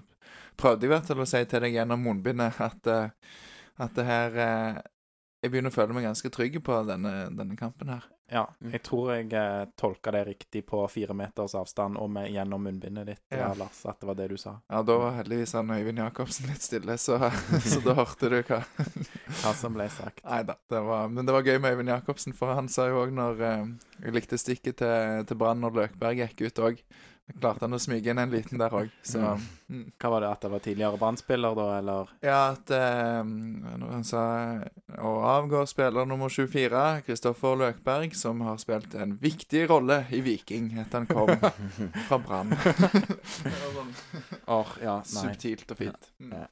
prøvde 0.60 0.86
jeg 0.86 0.94
hvert 0.94 1.10
fall 1.10 1.24
å 1.24 1.30
si 1.30 1.42
til 1.50 1.66
deg 1.66 1.80
gjennom 1.80 2.06
munnbindet 2.06 2.62
at, 2.62 2.92
eh, 2.94 3.42
at 3.82 3.98
det 3.98 4.06
her 4.06 4.40
eh, 4.44 4.80
Jeg 5.48 5.54
begynner 5.54 5.72
å 5.72 5.78
føle 5.78 5.96
meg 5.96 6.04
ganske 6.04 6.30
trygg 6.34 6.60
på 6.68 6.78
denne, 6.88 7.12
denne 7.32 7.56
kampen 7.56 7.94
her. 7.96 8.06
Ja, 8.28 8.42
jeg 8.60 8.82
tror 8.84 9.14
jeg 9.14 9.30
eh, 9.40 9.70
tolka 9.80 10.12
det 10.12 10.26
riktig 10.28 10.66
på 10.68 10.82
fire 10.92 11.16
meters 11.16 11.54
avstand 11.56 11.96
og 11.96 12.10
med, 12.12 12.28
gjennom 12.36 12.66
munnbindet 12.68 13.08
ditt, 13.08 13.22
Ja. 13.32 13.46
ja. 13.46 13.52
Lars, 13.56 13.80
at 13.88 14.02
det 14.02 14.10
var 14.10 14.18
det 14.20 14.26
du 14.34 14.36
sa. 14.42 14.58
Ja, 14.68 14.82
da 14.84 14.98
var 15.00 15.16
heldigvis 15.16 15.56
han 15.56 15.72
Øyvind 15.72 16.02
Jacobsen 16.04 16.50
litt 16.52 16.66
stille, 16.66 16.98
så, 17.00 17.16
så 17.72 17.80
da 17.86 17.96
hørte 18.02 18.28
du 18.34 18.36
hva 18.42 18.60
Hva 19.40 19.54
som 19.56 19.78
ble 19.78 19.88
sagt. 19.96 20.20
Nei 20.28 20.42
da. 20.44 20.58
Men 21.08 21.24
det 21.24 21.38
var 21.38 21.48
gøy 21.48 21.56
med 21.64 21.78
Øyvind 21.78 21.94
Jacobsen, 21.94 22.36
for 22.36 22.52
han 22.60 22.68
sa 22.68 22.90
jo 22.92 23.00
òg 23.06 23.16
når 23.16 23.46
eh, 23.48 23.64
Jeg 24.04 24.18
likte 24.20 24.42
stikket 24.44 24.82
til, 24.84 25.24
til 25.32 25.40
Brann 25.40 25.64
når 25.64 25.80
Løkberg 25.80 26.26
gikk 26.26 26.50
ut 26.50 26.66
òg. 26.68 26.84
Klarte 27.28 27.66
han 27.66 27.76
å 27.76 27.80
smyge 27.82 28.14
inn 28.14 28.22
en 28.22 28.32
liten 28.32 28.62
der 28.62 28.72
òg, 28.72 28.92
så 29.04 29.34
mm. 29.68 29.82
Hva 30.00 30.12
var 30.14 30.24
det, 30.24 30.30
at 30.32 30.46
det 30.46 30.52
var 30.54 30.62
tidligere 30.64 31.00
Brann-spiller, 31.02 31.58
da, 31.60 31.66
eller? 31.76 32.12
Ja, 32.24 32.38
at 32.54 32.72
eh, 32.72 33.20
han 33.20 34.06
sa 34.08 34.22
å 35.04 35.12
avgå 35.28 35.66
spiller 35.68 36.08
nummer 36.08 36.32
24, 36.32 36.86
Kristoffer 37.04 37.60
Løkberg, 37.60 38.16
som 38.16 38.40
har 38.48 38.62
spilt 38.64 38.96
en 38.96 39.18
viktig 39.20 39.66
rolle 39.68 40.06
i 40.16 40.22
Viking 40.24 40.72
etter 40.80 41.04
han 41.04 41.10
kom 41.12 41.34
fra 42.08 42.22
Brann. 42.24 42.56
Sånn 43.36 43.92
Åh, 44.58 44.78
ja, 44.82 45.02
nei. 45.02 45.26
Subtilt 45.28 45.76
og 45.76 45.84
fint. 45.84 46.14
Mm. 46.24 46.32
Ja. 46.32 46.48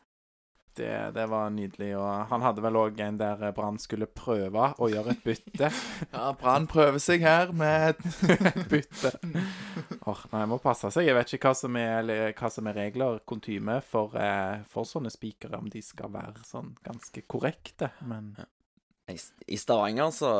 Det, 0.75 0.91
det 1.15 1.25
var 1.32 1.50
nydelig. 1.55 1.91
Og 1.98 2.27
han 2.32 2.44
hadde 2.44 2.63
vel 2.65 2.77
òg 2.79 3.00
en 3.05 3.20
der 3.20 3.44
Brann 3.55 3.77
skulle 3.82 4.08
prøve 4.12 4.70
å 4.75 4.89
gjøre 4.91 5.15
et 5.15 5.24
bytte. 5.25 5.70
Ja, 6.15 6.32
Brann 6.39 6.67
prøver 6.72 7.00
seg 7.03 7.24
her 7.25 7.53
med 7.55 7.96
et 7.96 8.60
bytte. 8.72 9.13
Åh, 10.05 10.25
nei, 10.34 10.44
må 10.51 10.60
passe 10.63 10.91
seg. 10.94 11.08
Jeg 11.08 11.17
vet 11.17 11.34
ikke 11.38 11.51
hva 11.53 11.60
som 11.60 11.79
er, 11.79 11.94
eller 12.01 12.36
hva 12.36 12.51
som 12.51 12.67
er 12.72 12.77
regler, 12.79 13.22
kontyme, 13.27 13.79
for, 13.88 14.15
eh, 14.20 14.65
for 14.72 14.88
sånne 14.88 15.12
spikere, 15.13 15.60
om 15.60 15.72
de 15.72 15.82
skal 15.86 16.12
være 16.13 16.44
sånn 16.48 16.74
ganske 16.86 17.25
korrekte. 17.32 17.91
Men 18.10 18.34
I, 19.12 19.17
I 19.48 19.60
Stavanger 19.62 20.12
så, 20.15 20.32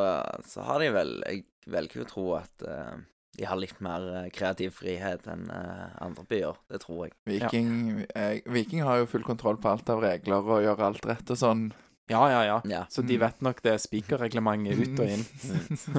så 0.48 0.64
har 0.66 0.82
de 0.82 0.88
vel 0.96 1.12
Jeg 1.30 1.44
velger 1.72 2.04
å 2.04 2.10
tro 2.10 2.26
at 2.38 2.66
eh, 2.68 2.96
de 3.38 3.46
har 3.46 3.60
litt 3.60 3.80
mer 3.84 4.06
eh, 4.24 4.30
kreativ 4.36 4.72
frihet 4.80 5.26
enn 5.32 5.48
eh, 5.52 5.88
andre 6.04 6.24
byer. 6.30 6.60
Det 6.72 6.80
tror 6.84 7.06
jeg. 7.08 7.16
Viking, 7.30 7.72
ja. 8.08 8.28
Viking 8.52 8.84
har 8.88 9.02
jo 9.04 9.10
full 9.12 9.24
kontroll 9.28 9.58
på 9.62 9.72
alt 9.74 9.90
av 9.92 10.02
regler 10.04 10.44
og 10.46 10.64
gjør 10.64 10.86
alt 10.90 11.06
rett 11.10 11.34
og 11.36 11.42
sånn. 11.42 11.66
Ja, 12.08 12.22
ja, 12.30 12.42
ja. 12.46 12.58
Ja. 12.70 12.84
Så 12.94 13.02
de 13.02 13.16
Mm. 13.18 13.22
vet 13.24 13.40
nok 13.42 13.62
det 13.66 13.80
spikerreglementet 13.82 14.78
ut 14.78 15.00
og 15.02 15.10
inn. 15.10 15.24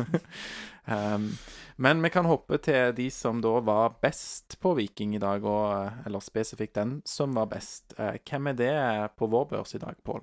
um, 0.87 1.25
men 1.77 2.03
vi 2.03 2.11
kan 2.15 2.29
hoppe 2.31 2.59
til 2.63 2.93
de 2.97 3.09
som 3.11 3.41
da 3.43 3.57
var 3.61 3.97
best 4.03 4.55
på 4.63 4.75
Viking 4.79 5.17
i 5.17 5.21
dag, 5.23 5.45
og, 5.45 5.91
eller 6.07 6.23
spesifikt 6.23 6.79
den 6.79 7.01
som 7.05 7.35
var 7.37 7.51
best. 7.51 7.93
Eh, 7.99 8.17
hvem 8.23 8.53
er 8.53 8.59
det 8.63 8.73
på 9.19 9.29
vår 9.29 9.49
børs 9.51 9.75
i 9.77 9.83
dag, 9.83 9.99
Pål? 10.07 10.23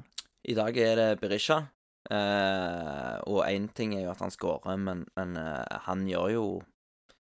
I 0.50 0.55
dag 0.58 0.77
er 0.77 0.96
det 0.96 1.10
Berisha. 1.22 1.62
Uh, 2.12 3.15
og 3.32 3.46
én 3.48 3.70
ting 3.72 3.93
er 3.96 4.01
jo 4.03 4.12
at 4.12 4.20
han 4.20 4.32
skårer, 4.34 4.75
men, 4.77 5.05
men 5.15 5.38
uh, 5.39 5.63
han 5.86 6.01
gjør 6.10 6.34
jo 6.34 6.43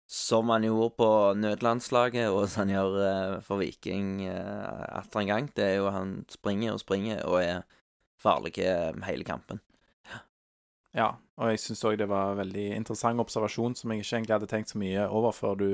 som 0.07 0.49
han 0.55 0.63
gjorde 0.63 0.95
på 1.01 1.09
nødlandslaget, 1.35 2.31
og 2.31 2.47
som 2.49 2.63
han 2.65 2.75
gjør 2.77 2.99
eh, 3.03 3.33
for 3.43 3.59
Viking 3.59 4.21
uh, 4.31 4.85
atter 5.01 5.25
en 5.25 5.33
gang. 5.33 5.49
Det 5.51 5.65
er 5.65 5.81
jo 5.81 5.91
han 5.91 6.21
springer 6.31 6.77
og 6.77 6.83
springer 6.83 7.25
og 7.27 7.41
er 7.43 7.65
farlig 8.23 8.55
eh, 8.63 8.93
hele 9.09 9.27
kampen. 9.27 9.61
Ja, 10.97 11.11
og 11.37 11.51
jeg 11.53 11.61
syns 11.61 11.83
òg 11.85 11.99
det 12.01 12.07
var 12.09 12.33
en 12.33 12.39
veldig 12.39 12.71
interessant 12.79 13.21
observasjon 13.21 13.75
som 13.77 13.93
jeg 13.93 14.01
ikke 14.01 14.15
egentlig 14.15 14.35
hadde 14.39 14.49
tenkt 14.49 14.71
så 14.73 14.79
mye 14.81 15.03
over 15.13 15.35
før 15.37 15.59
du 15.61 15.67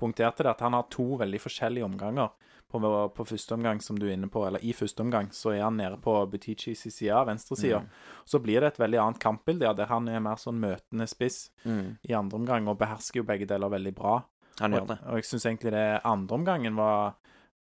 punkterte 0.00 0.46
det, 0.46 0.54
at 0.54 0.62
han 0.64 0.72
har 0.72 0.86
to 0.88 1.18
veldig 1.20 1.40
forskjellige 1.42 1.84
omganger. 1.84 2.30
På, 2.70 2.78
på 3.16 3.24
første 3.26 3.54
omgang, 3.56 3.80
som 3.82 3.96
du 3.98 4.04
er 4.06 4.12
inne 4.14 4.28
på, 4.30 4.44
eller 4.46 4.62
i 4.62 4.70
første 4.72 5.02
omgang, 5.02 5.26
så 5.34 5.50
er 5.56 5.64
han 5.64 5.76
nede 5.76 5.96
på 5.98 6.12
Butichis 6.30 6.84
side, 6.94 7.24
venstresida. 7.26 7.80
Mm. 7.82 7.88
Så 8.30 8.38
blir 8.38 8.60
det 8.62 8.68
et 8.72 8.78
veldig 8.78 9.00
annet 9.02 9.18
kampbilde, 9.18 9.64
ja, 9.66 9.72
der 9.74 9.86
han 9.90 10.06
er 10.08 10.20
mer 10.22 10.36
sånn 10.38 10.60
møtende 10.62 11.08
spiss 11.10 11.50
Mm. 11.64 11.96
i 12.08 12.12
andre 12.14 12.38
omgang, 12.38 12.68
og 12.68 12.78
behersker 12.78 13.20
jo 13.20 13.26
begge 13.26 13.46
deler 13.50 13.68
veldig 13.68 13.94
bra. 13.94 14.20
Han 14.60 14.72
gjør 14.72 14.86
det. 14.86 14.98
og 15.06 15.14
jeg 15.16 15.24
syns 15.24 15.46
egentlig 15.46 15.72
det 15.72 16.00
andre 16.04 16.34
omgangen 16.36 16.76
var 16.76 17.14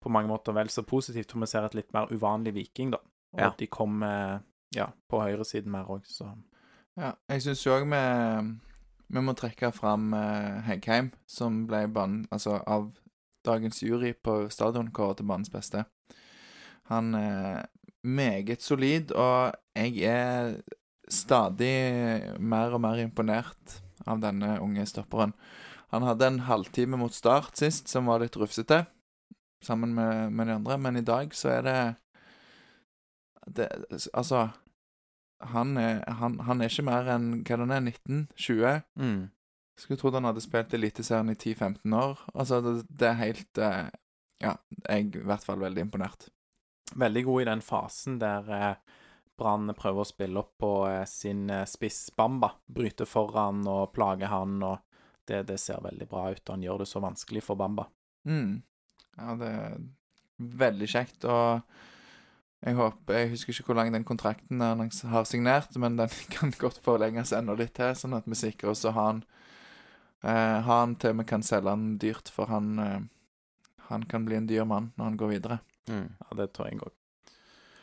på 0.02 0.10
mange 0.10 0.28
måter 0.28 0.52
vel 0.54 0.68
så 0.68 0.82
positivt, 0.86 1.32
for 1.32 1.40
vi 1.40 1.46
ser 1.46 1.64
et 1.64 1.74
litt 1.74 1.92
mer 1.94 2.06
uvanlig 2.12 2.52
Viking, 2.54 2.90
da. 2.90 2.98
Og 3.32 3.40
Ja. 3.40 3.50
de 3.58 3.66
kom 3.66 4.02
eh, 4.02 4.38
ja, 4.76 4.86
på 5.08 5.20
høyresiden 5.24 5.70
mer 5.70 5.84
òg, 5.88 6.04
så 6.06 6.34
Ja, 6.98 7.12
jeg 7.28 7.40
syns 7.42 7.64
jo 7.64 7.72
òg 7.72 7.88
vi, 7.88 8.58
vi 9.14 9.20
må 9.20 9.32
trekke 9.34 9.72
fram 9.72 10.12
eh, 10.14 10.60
Heggheim, 10.68 11.12
som 11.26 11.66
ble 11.66 11.86
banen 11.88 12.26
Altså 12.30 12.60
av 12.66 12.90
dagens 13.48 13.82
jury 13.82 14.12
på 14.14 14.44
stadion 14.52 14.92
kåret 14.94 15.20
til 15.20 15.28
banens 15.28 15.52
beste. 15.52 15.84
Han 16.92 17.14
er 17.16 17.66
meget 18.04 18.62
solid, 18.64 19.12
og 19.12 19.54
jeg 19.76 20.04
er 20.08 20.60
stadig 21.08 22.36
mer 22.40 22.76
og 22.76 22.82
mer 22.84 23.00
imponert 23.02 23.80
av 24.08 24.20
denne 24.22 24.58
unge 24.64 24.86
stopperen. 24.88 25.34
Han 25.92 26.04
hadde 26.04 26.28
en 26.28 26.42
halvtime 26.44 27.00
mot 27.00 27.14
start 27.16 27.56
sist 27.56 27.88
som 27.88 28.08
var 28.08 28.22
litt 28.22 28.36
rufsete, 28.36 28.84
sammen 29.64 29.94
med, 29.96 30.32
med 30.32 30.46
de 30.46 30.56
andre, 30.60 30.78
men 30.78 31.00
i 31.00 31.04
dag 31.04 31.32
så 31.34 31.56
er 31.56 31.62
det, 31.66 31.78
det 33.56 33.68
Altså 34.12 34.48
han 35.40 35.76
er, 35.76 36.02
han, 36.18 36.38
han 36.40 36.60
er 36.60 36.70
ikke 36.70 36.86
mer 36.86 37.08
enn 37.14 37.28
hva 37.46 37.58
den 37.60 37.74
er, 37.74 37.82
19-20. 37.86 38.80
mm. 38.98 39.20
Skulle 39.78 40.00
trodd 40.00 40.16
han 40.18 40.26
hadde 40.26 40.42
spilt 40.42 40.72
Eliteserien 40.74 41.30
i 41.30 41.36
10-15 41.38 41.94
år. 41.94 42.22
Altså, 42.34 42.58
det, 42.64 42.72
det 42.88 43.08
er 43.12 43.20
helt 43.22 43.60
eh, 43.62 43.84
Ja, 44.42 44.56
jeg 44.88 45.04
er 45.12 45.20
i 45.20 45.26
hvert 45.26 45.44
fall 45.46 45.60
veldig 45.62 45.84
imponert. 45.86 46.28
veldig 46.94 47.22
god 47.26 47.42
i 47.42 47.46
den 47.50 47.60
fasen 47.62 48.18
der 48.18 48.48
eh, 48.56 48.96
Brann 49.38 49.70
prøver 49.78 50.02
å 50.02 50.08
spille 50.08 50.40
opp 50.40 50.56
på 50.58 50.70
eh, 50.90 51.04
sin 51.06 51.44
eh, 51.50 51.64
spiss 51.70 52.08
Bamba. 52.16 52.52
Bryte 52.66 53.06
foran 53.06 53.60
og 53.70 53.92
plage 53.94 54.26
han, 54.26 54.56
og 54.66 54.78
det, 55.28 55.44
det 55.52 55.58
ser 55.62 55.82
veldig 55.84 56.08
bra 56.10 56.24
ut. 56.32 56.42
Og 56.48 56.54
han 56.56 56.64
gjør 56.66 56.82
det 56.82 56.88
så 56.90 57.02
vanskelig 57.04 57.44
for 57.46 57.60
Bamba. 57.60 57.86
Mm. 58.26 58.56
Ja, 59.18 59.36
det 59.38 59.52
er 59.52 59.78
veldig 60.58 60.88
kjekt, 60.90 61.24
og 61.26 61.62
jeg 62.62 62.74
håper 62.74 63.14
Jeg 63.14 63.30
husker 63.30 63.54
ikke 63.54 63.68
hvor 63.70 63.76
lang 63.78 63.92
den 63.94 64.04
kontrakten 64.06 64.62
han 64.62 64.82
har 65.12 65.26
signert, 65.30 65.74
men 65.78 65.98
den 65.98 66.10
kan 66.34 66.54
godt 66.58 66.78
forlenges 66.82 67.30
enda 67.34 67.54
litt 67.58 67.76
til, 67.78 67.94
sånn 67.98 68.18
at 68.18 68.26
vi 68.26 68.38
sikrer 68.38 68.74
oss 68.74 68.86
å 68.86 68.94
ha 68.94 69.06
han 69.12 69.22
eh, 70.24 70.60
Ha 70.66 70.80
han 70.80 70.96
til 70.96 71.14
vi 71.18 71.24
kan 71.24 71.42
selge 71.42 71.70
han 71.70 71.98
dyrt, 71.98 72.28
for 72.34 72.46
han 72.46 72.78
eh, 72.78 73.00
Han 73.88 74.02
kan 74.04 74.24
bli 74.24 74.36
en 74.36 74.46
dyr 74.46 74.64
mann 74.68 74.90
når 74.98 75.04
han 75.04 75.16
går 75.16 75.28
videre. 75.32 75.58
Mm. 75.88 76.08
Ja, 76.20 76.36
det 76.36 76.52
tror 76.52 76.68
jeg 76.68 76.80
òg. 76.84 76.92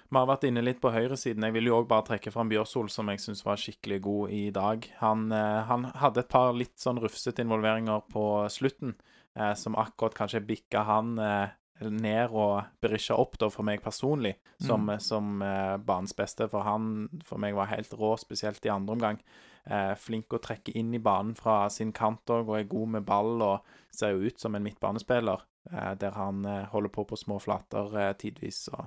Vi 0.05 0.19
har 0.19 0.27
vært 0.29 0.43
inne 0.45 0.61
litt 0.61 0.77
på 0.79 0.91
høyresiden. 0.93 1.41
Jeg 1.47 1.53
vil 1.55 1.65
jo 1.71 1.79
òg 1.81 1.87
bare 1.89 2.05
trekke 2.05 2.29
fram 2.31 2.47
Bjørsol, 2.51 2.91
som 2.93 3.09
jeg 3.09 3.19
syns 3.23 3.41
var 3.43 3.57
skikkelig 3.57 3.97
god 4.05 4.29
i 4.37 4.43
dag. 4.53 4.85
Han, 5.01 5.31
eh, 5.33 5.63
han 5.65 5.87
hadde 5.97 6.21
et 6.21 6.29
par 6.29 6.53
litt 6.53 6.77
sånn 6.77 7.01
rufsete 7.01 7.41
involveringer 7.41 8.03
på 8.13 8.45
slutten, 8.53 8.93
eh, 9.35 9.55
som 9.57 9.75
akkurat 9.81 10.13
kanskje 10.13 10.43
bikka 10.45 10.83
han 10.85 11.17
eh, 11.17 11.49
ned 11.89 12.29
og 12.31 12.61
Berisha 12.85 13.17
opp, 13.19 13.39
da, 13.41 13.49
for 13.49 13.65
meg 13.67 13.81
personlig, 13.83 14.35
som, 14.61 14.85
Mm. 14.85 14.99
som 15.01 15.41
eh, 15.41 15.77
banens 15.77 16.13
beste. 16.15 16.47
For 16.53 16.61
han 16.63 17.09
for 17.25 17.41
meg 17.41 17.55
var 17.57 17.73
helt 17.73 17.89
rå, 17.97 18.13
spesielt 18.21 18.63
i 18.63 18.69
andre 18.69 18.93
omgang. 18.93 19.19
Eh, 19.65 19.93
flink 19.97 20.33
å 20.33 20.41
trekke 20.41 20.75
inn 20.77 20.93
i 20.93 21.01
banen 21.01 21.33
fra 21.37 21.65
sin 21.73 21.93
kant 21.95 22.29
òg, 22.29 22.49
og 22.51 22.59
er 22.59 22.67
god 22.69 22.97
med 22.97 23.05
ball 23.07 23.41
og 23.41 23.77
ser 23.89 24.13
jo 24.13 24.29
ut 24.29 24.41
som 24.41 24.53
en 24.55 24.65
midtbanespiller, 24.65 25.41
eh, 25.71 25.93
der 25.97 26.17
han 26.19 26.45
eh, 26.45 26.67
holder 26.69 26.93
på 26.93 27.07
på 27.09 27.17
små 27.17 27.39
flater 27.41 27.97
eh, 27.97 28.13
tidvis. 28.13 28.67
og 28.73 28.85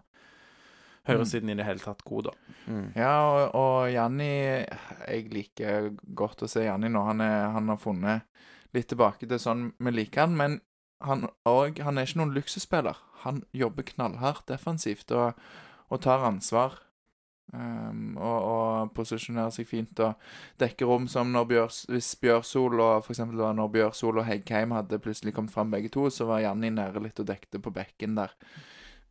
Høyresiden 1.08 1.50
i 1.50 1.56
det 1.56 1.64
hele 1.64 1.80
tatt 1.80 2.04
god, 2.04 2.28
da. 2.28 2.54
Mm. 2.68 2.87
Ja, 2.94 3.12
og, 3.25 3.54
og 3.56 3.90
Janni 3.90 4.28
Jeg 4.28 5.30
liker 5.32 5.90
godt 6.14 6.44
å 6.44 6.50
se 6.50 6.66
Janni 6.66 6.90
nå. 6.92 7.00
Han, 7.06 7.23
er, 7.25 7.49
han 7.54 7.70
har 7.73 7.80
funnet 7.80 8.26
litt 8.76 8.90
tilbake 8.92 9.26
til 9.26 9.40
sånn 9.40 9.70
vi 9.80 9.94
liker 9.94 10.26
han, 10.26 10.37
men 10.37 10.58
han, 11.00 11.28
og, 11.49 11.78
han 11.80 11.99
er 11.99 12.06
ikke 12.06 12.20
noen 12.20 12.35
luksusspiller. 12.37 13.00
Han 13.25 13.42
jobber 13.56 13.87
knallhardt 13.88 14.47
defensivt 14.50 15.14
og, 15.14 15.38
og 15.88 16.02
tar 16.04 16.26
ansvar. 16.26 16.82
Um, 17.49 18.19
og, 18.21 18.38
og 18.45 18.90
posisjonerer 18.93 19.52
seg 19.55 19.64
fint 19.71 20.00
og 20.05 20.19
dekker 20.61 20.90
rom 20.90 21.07
som 21.09 21.33
Bjørs, 21.49 21.87
hvis 21.88 22.11
Bjørsol 22.21 22.76
og 22.76 23.07
for 23.07 23.14
eksempel 23.14 23.40
når 23.57 23.71
Bjørsol 23.73 24.21
og 24.21 24.28
Heggheim 24.28 24.75
hadde 24.76 25.00
plutselig 25.00 25.33
kommet 25.37 25.55
fram 25.55 25.73
begge 25.73 25.88
to, 25.95 26.05
så 26.12 26.28
var 26.28 26.43
Janni 26.45 26.69
nære 26.75 27.00
litt 27.07 27.23
og 27.23 27.31
dekte 27.31 27.62
på 27.64 27.73
bekken 27.73 28.19
der. 28.21 28.35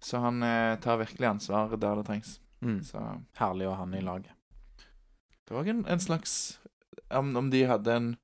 Så 0.04 0.22
han 0.22 0.44
eh, 0.46 0.76
tar 0.84 1.02
virkelig 1.02 1.32
ansvar 1.32 1.74
der 1.74 1.98
det 1.98 2.06
trengs. 2.06 2.38
Mm. 2.62 2.80
Så 2.86 3.02
Herlig 3.40 3.70
å 3.70 3.74
ha 3.74 3.82
han 3.82 3.98
i 3.98 4.06
laget. 4.06 4.34
det 5.48 5.56
var 5.56 5.70
en, 5.72 5.86
en 5.90 6.02
slags 6.02 6.60
om, 7.10 7.36
om 7.38 7.50
de 7.50 7.66
hadde 7.66 7.94
en 7.94 8.16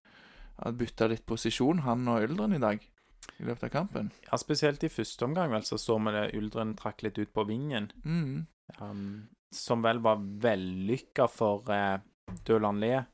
bytta 0.77 1.07
litt 1.11 1.25
posisjon, 1.25 1.83
han 1.87 2.07
og 2.11 2.27
Yldren, 2.27 2.53
i 2.55 2.61
dag. 2.61 2.83
I 3.39 3.45
løpet 3.47 3.69
av 3.69 3.71
kampen. 3.73 4.11
Ja, 4.27 4.37
Spesielt 4.37 4.83
i 4.83 4.91
første 4.91 5.25
omgang 5.25 5.51
vel, 5.53 5.65
så 5.65 5.79
så 5.81 5.97
vi 5.97 6.13
det 6.13 6.25
Uldren 6.37 6.75
trakk 6.79 7.03
litt 7.05 7.17
ut 7.17 7.31
på 7.33 7.45
vingen. 7.49 7.89
Mm. 8.05 8.45
Um, 8.79 9.29
som 9.55 9.81
vel 9.85 9.99
var 10.03 10.17
vellykka 10.19 11.27
for 11.31 11.69
eh, 11.71 11.97
Døland 12.47 12.79
Le 12.83 13.05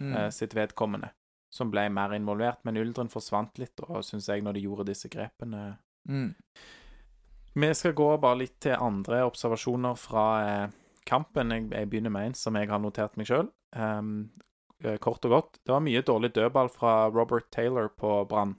Mm. 0.00 0.14
eh, 0.16 0.30
sitt 0.32 0.54
vedkommende. 0.56 1.10
Som 1.52 1.68
ble 1.70 1.82
mer 1.92 2.14
involvert. 2.16 2.62
Men 2.64 2.78
Uldren 2.80 3.10
forsvant 3.12 3.58
litt, 3.60 3.76
og 3.84 3.98
syns 4.06 4.28
jeg, 4.30 4.40
når 4.42 4.54
de 4.56 4.62
gjorde 4.64 4.86
disse 4.88 5.10
grepene. 5.12 5.74
Mm. 6.08 6.30
Vi 7.60 7.70
skal 7.74 7.92
gå 7.92 8.06
bare 8.22 8.38
litt 8.38 8.54
til 8.64 8.78
andre 8.80 9.18
observasjoner 9.28 9.98
fra 10.00 10.24
eh, 10.46 10.70
kampen. 11.04 11.50
Jeg, 11.52 11.66
jeg 11.74 11.90
begynner 11.92 12.14
med 12.14 12.30
en 12.30 12.34
som 12.38 12.56
jeg 12.56 12.70
har 12.70 12.80
notert 12.80 13.18
meg 13.20 13.28
sjøl. 13.28 13.50
kort 15.04 15.24
og 15.28 15.30
godt. 15.34 15.58
Det 15.66 15.74
var 15.74 15.84
mye 15.84 16.00
dårlig 16.02 16.32
dødball 16.32 16.70
fra 16.72 16.94
Robert 17.12 17.50
Taylor 17.52 17.88
på 17.92 18.24
Brann. 18.30 18.56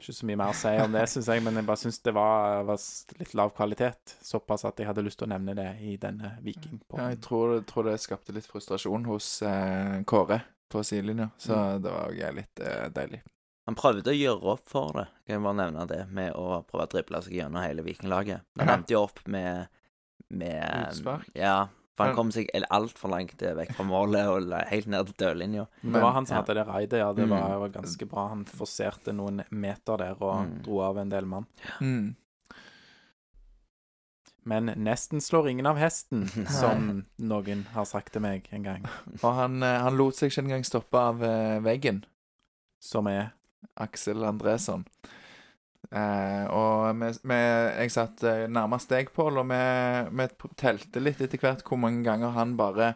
Ikke 0.00 0.14
så 0.16 0.26
mye 0.26 0.38
mer 0.40 0.50
å 0.54 0.56
si 0.56 0.70
om 0.80 0.94
det, 0.96 1.02
syns 1.12 1.26
jeg, 1.28 1.42
men 1.44 1.58
jeg 1.60 1.66
bare 1.68 1.76
syns 1.82 1.98
det 2.06 2.14
var, 2.16 2.62
var 2.64 2.78
litt 3.20 3.34
lav 3.36 3.50
kvalitet. 3.56 4.14
Såpass 4.24 4.64
at 4.64 4.80
jeg 4.80 4.88
hadde 4.88 5.04
lyst 5.04 5.20
til 5.20 5.28
å 5.28 5.32
nevne 5.34 5.52
det 5.58 5.66
i 5.84 5.96
denne 6.00 6.30
Viking. 6.40 6.78
På. 6.88 6.96
Ja, 6.96 7.10
jeg 7.12 7.20
tror, 7.26 7.58
tror 7.68 7.84
det 7.90 7.98
skapte 8.00 8.32
litt 8.32 8.48
frustrasjon 8.48 9.04
hos 9.10 9.28
eh, 9.44 9.98
Kåre 10.08 10.40
på 10.72 10.80
sidelinja, 10.86 11.28
så 11.36 11.52
Mm. 11.58 11.82
det 11.84 11.90
var 11.92 12.08
også 12.14 12.32
litt 12.40 12.60
eh, 12.64 12.86
deilig. 12.96 13.20
Han 13.68 13.76
prøvde 13.76 14.10
å 14.10 14.16
gjøre 14.16 14.54
opp 14.54 14.62
for 14.70 14.92
det, 14.96 15.04
kan 15.26 15.36
jeg 15.36 15.42
bare 15.44 15.58
nevne 15.60 15.84
det, 15.90 16.00
med 16.10 16.32
å 16.38 16.62
prøve 16.66 16.86
å 16.88 16.90
drible 16.94 17.20
seg 17.22 17.36
gjennom 17.36 17.62
hele 17.62 17.84
Vikinglaget. 17.86 18.40
Han 18.58 18.72
endte 18.72 18.94
jo 18.96 19.02
opp 19.04 19.20
med, 19.30 19.68
med 20.30 20.88
Utspark? 20.88 21.28
Ja. 21.36 21.68
For 22.00 22.08
han 22.08 22.16
kom 22.16 22.30
seg 22.34 22.48
altfor 22.72 23.12
langt 23.12 23.42
eh, 23.44 23.52
vekk 23.58 23.74
fra 23.76 23.84
målet 23.86 24.26
og 24.32 24.54
helt 24.70 24.88
ned 24.90 25.10
til 25.12 25.18
dørlinja. 25.26 25.66
Det 25.82 26.00
var 26.02 26.12
han 26.16 26.26
som 26.26 26.36
ja. 26.38 26.40
hadde 26.42 26.56
det 26.56 26.64
raidet, 26.68 26.98
ja. 27.02 27.10
Det 27.12 27.26
Mm. 27.28 27.34
var, 27.36 27.58
var 27.66 27.68
ganske 27.76 28.08
bra. 28.08 28.28
Han 28.32 28.44
forserte 28.48 29.12
noen 29.12 29.44
meter 29.50 30.00
der 30.00 30.16
og 30.22 30.46
Mm. 30.46 30.62
dro 30.64 30.80
av 30.88 30.98
en 30.98 31.12
del 31.12 31.26
mann. 31.28 31.46
Mm. 31.80 32.16
Men 34.44 34.70
nesten 34.80 35.20
slår 35.20 35.50
ingen 35.50 35.66
av 35.68 35.76
hesten, 35.76 36.24
som 36.60 37.04
noen 37.20 37.66
har 37.74 37.84
sagt 37.84 38.12
til 38.14 38.22
meg 38.24 38.48
en 38.56 38.64
gang. 38.64 38.86
Og 39.22 39.34
han, 39.36 39.62
eh, 39.62 39.78
han 39.84 39.98
lot 40.00 40.16
seg 40.16 40.30
ikke 40.32 40.46
engang 40.46 40.64
stoppe 40.64 40.96
av 40.98 41.22
eh, 41.22 41.58
veggen. 41.64 42.02
Som 42.80 43.06
er 43.12 43.34
Aksel 43.76 44.24
Andresson. 44.24 44.86
Eh, 45.90 46.44
og 46.54 46.94
vi, 47.00 47.08
vi, 47.26 47.38
jeg 47.82 47.90
satt 47.90 48.22
eh, 48.22 48.44
nærmest 48.46 48.88
deg, 48.92 49.08
Pål, 49.14 49.40
og 49.42 49.48
vi, 49.50 49.62
vi 50.20 50.26
telte 50.60 51.02
litt 51.02 51.20
etter 51.24 51.38
hvert 51.42 51.64
hvor 51.66 51.80
mange 51.82 52.04
ganger 52.06 52.30
han 52.36 52.52
bare 52.60 52.92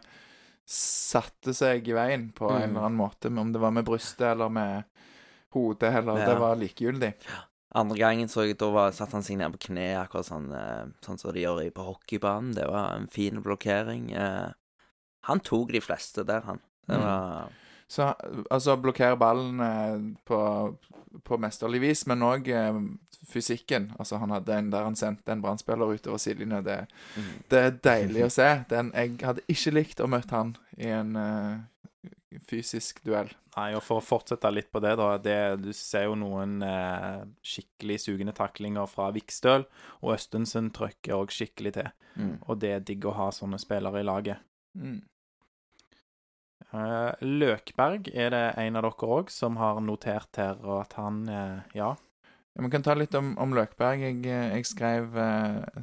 satte 0.65 1.53
seg 1.53 1.87
i 1.91 1.93
veien 1.93 2.29
på 2.33 2.47
en 2.49 2.61
Mm. 2.61 2.69
eller 2.69 2.85
annen 2.87 2.97
måte, 3.01 3.29
om 3.29 3.51
det 3.53 3.59
var 3.61 3.71
med 3.75 3.85
brystet 3.85 4.31
eller 4.31 4.49
med 4.49 4.83
hodet 5.53 5.91
heller. 5.93 6.17
Ja. 6.19 6.25
Det 6.31 6.39
var 6.39 6.55
likegyldig. 6.55 7.11
Andre 7.75 7.97
gangen 7.99 8.29
så 8.31 8.45
jeg, 8.47 8.57
da 8.57 8.69
var, 8.71 8.91
satt 8.95 9.11
han 9.11 9.23
seg 9.23 9.37
ned 9.37 9.51
på 9.51 9.67
kne, 9.67 9.89
akkurat 9.99 10.25
sånn, 10.29 10.47
eh, 10.55 10.85
sånn 11.05 11.19
som 11.19 11.33
de 11.35 11.43
gjør 11.43 11.59
på 11.75 11.85
hockeybanen. 11.89 12.53
Det 12.55 12.65
var 12.71 12.95
en 12.95 13.07
fin 13.11 13.41
blokkering. 13.43 14.13
Eh, 14.15 14.49
han 15.27 15.39
tok 15.43 15.71
de 15.75 15.81
fleste 15.83 16.23
der, 16.25 16.41
han. 16.47 16.61
Det 16.87 16.95
Mm. 16.97 17.49
Så 17.87 18.09
altså 18.49 18.77
blokkere 18.81 19.17
ballen 19.19 19.61
eh, 19.61 20.05
på, 20.25 20.39
på 21.23 21.37
mesterlig 21.37 21.83
vis, 21.83 22.05
men 22.09 22.25
òg 22.25 22.49
eh, 22.49 22.79
fysikken. 23.29 23.91
Altså 23.99 24.17
Han 24.21 24.33
hadde 24.33 24.57
en 24.57 24.71
der 24.73 24.87
han 24.87 24.97
sendte 24.97 25.31
en 25.31 25.43
brannspiller 25.43 25.93
utover 25.93 26.17
sidelinja. 26.21 26.61
Det, 26.65 26.79
mm. 27.15 27.31
det 27.51 27.61
er 27.61 27.79
deilig 27.89 28.25
å 28.25 28.33
se. 28.33 28.49
Den, 28.69 28.91
jeg 28.95 29.17
hadde 29.21 29.45
ikke 29.51 29.75
likt 29.75 30.03
å 30.03 30.09
møte 30.11 30.35
han 30.35 30.55
i 30.77 30.91
en 30.93 31.15
eh, 31.19 32.39
fysisk 32.49 33.03
duell. 33.05 33.31
Nei, 33.55 33.69
og 33.77 33.83
for 33.85 34.01
å 34.01 34.03
fortsette 34.03 34.51
litt 34.51 34.67
på 34.73 34.81
det, 34.83 34.95
da. 34.99 35.13
Det, 35.21 35.37
du 35.63 35.71
ser 35.75 36.09
jo 36.09 36.17
noen 36.19 36.57
eh, 36.65 37.21
skikkelig 37.45 38.01
sugende 38.03 38.35
taklinger 38.35 38.89
fra 38.91 39.11
Vikstøl, 39.15 39.63
og 40.01 40.15
Østensen 40.17 40.73
trykker 40.75 41.15
òg 41.15 41.31
skikkelig 41.33 41.77
til. 41.77 41.91
Mm. 42.15 42.35
Og 42.43 42.59
det 42.59 42.73
er 42.75 42.83
digg 42.87 43.07
å 43.07 43.15
ha 43.15 43.29
sånne 43.35 43.59
spillere 43.61 44.01
i 44.03 44.07
laget. 44.07 44.43
Mm. 44.75 44.99
Eh, 46.75 47.25
Løkberg 47.25 48.09
er 48.13 48.33
det 48.33 48.45
en 48.59 48.79
av 48.79 48.89
dere 48.89 49.13
òg 49.19 49.31
som 49.33 49.59
har 49.61 49.79
notert 49.83 50.41
her, 50.41 50.59
og 50.65 50.83
at 50.85 50.99
han 50.99 51.23
eh, 51.29 51.77
Ja. 51.77 51.95
Vi 52.55 52.69
kan 52.71 52.83
ta 52.85 52.93
litt 52.95 53.11
om, 53.19 53.33
om 53.35 53.51
Løkberg. 53.51 53.99
Jeg, 53.99 54.21
eh, 54.31 54.53
jeg 54.55 54.67
skrev, 54.69 55.17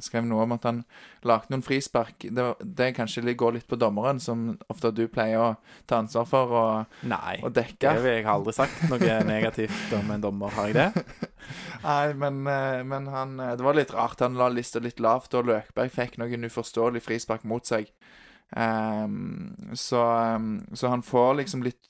skrev 0.01 0.25
noe 0.25 0.41
om 0.47 0.55
at 0.55 0.63
han 0.65 0.79
lagde 1.21 1.53
noen 1.53 1.61
frispark. 1.61 2.25
Det, 2.33 2.45
det 2.65 2.87
kanskje 2.97 3.35
går 3.37 3.59
litt 3.59 3.67
på 3.69 3.77
dommeren, 3.77 4.17
som 4.17 4.55
ofte 4.73 4.89
du 4.89 5.03
pleier 5.05 5.37
å 5.37 5.51
ta 5.85 5.99
ansvar 6.01 6.25
for 6.25 6.55
og, 6.57 6.97
Nei. 7.05 7.35
og 7.45 7.53
dekke. 7.53 7.93
Nei, 7.93 8.15
jeg 8.17 8.25
aldri 8.25 8.55
sagt 8.57 8.87
noe 8.89 9.19
negativt 9.35 9.93
om 9.99 10.09
en 10.15 10.25
dommer, 10.25 10.49
har 10.57 10.71
jeg 10.71 10.79
det? 10.79 11.05
Nei, 11.85 12.07
men, 12.17 12.41
men 12.89 13.13
han 13.13 13.37
Det 13.37 13.61
var 13.61 13.77
litt 13.77 13.93
rart. 13.93 14.25
Han 14.25 14.41
la 14.41 14.49
lista 14.49 14.81
litt 14.81 14.97
lavt, 14.97 15.37
og 15.37 15.53
Løkberg 15.53 15.93
fikk 15.93 16.17
noen 16.23 16.49
uforståelig 16.49 17.05
frispark 17.05 17.45
mot 17.45 17.69
seg. 17.69 17.93
Ehm, 18.55 19.55
så, 19.73 20.03
um, 20.35 20.65
så 20.73 20.87
han 20.87 21.01
får 21.01 21.33
liksom 21.33 21.63
litt 21.63 21.89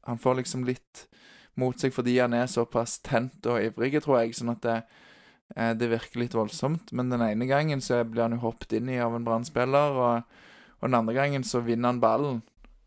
Han 0.00 0.18
får 0.18 0.34
liksom 0.34 0.64
litt 0.64 1.08
mot 1.58 1.76
seg 1.80 1.92
fordi 1.92 2.14
han 2.22 2.32
er 2.32 2.46
såpass 2.48 3.00
tent 3.04 3.44
og 3.50 3.60
ivrig, 3.60 3.98
tror 4.00 4.22
jeg. 4.22 4.36
Sånn 4.38 4.52
at 4.54 4.62
det, 4.64 4.76
eh, 5.56 5.72
det 5.76 5.90
virker 5.90 6.22
litt 6.22 6.36
voldsomt. 6.38 6.92
Men 6.96 7.10
den 7.12 7.24
ene 7.26 7.48
gangen 7.50 7.82
så 7.84 7.98
blir 8.06 8.24
han 8.24 8.36
jo 8.36 8.44
hoppet 8.46 8.78
inn 8.78 8.88
i 8.88 9.00
av 9.02 9.16
en 9.16 9.26
Brann-spiller, 9.26 9.98
og, 9.98 10.46
og 10.78 10.86
den 10.86 10.96
andre 11.00 11.16
gangen 11.18 11.44
så 11.44 11.60
vinner 11.66 11.90
han 11.90 12.00
ballen. 12.00 12.40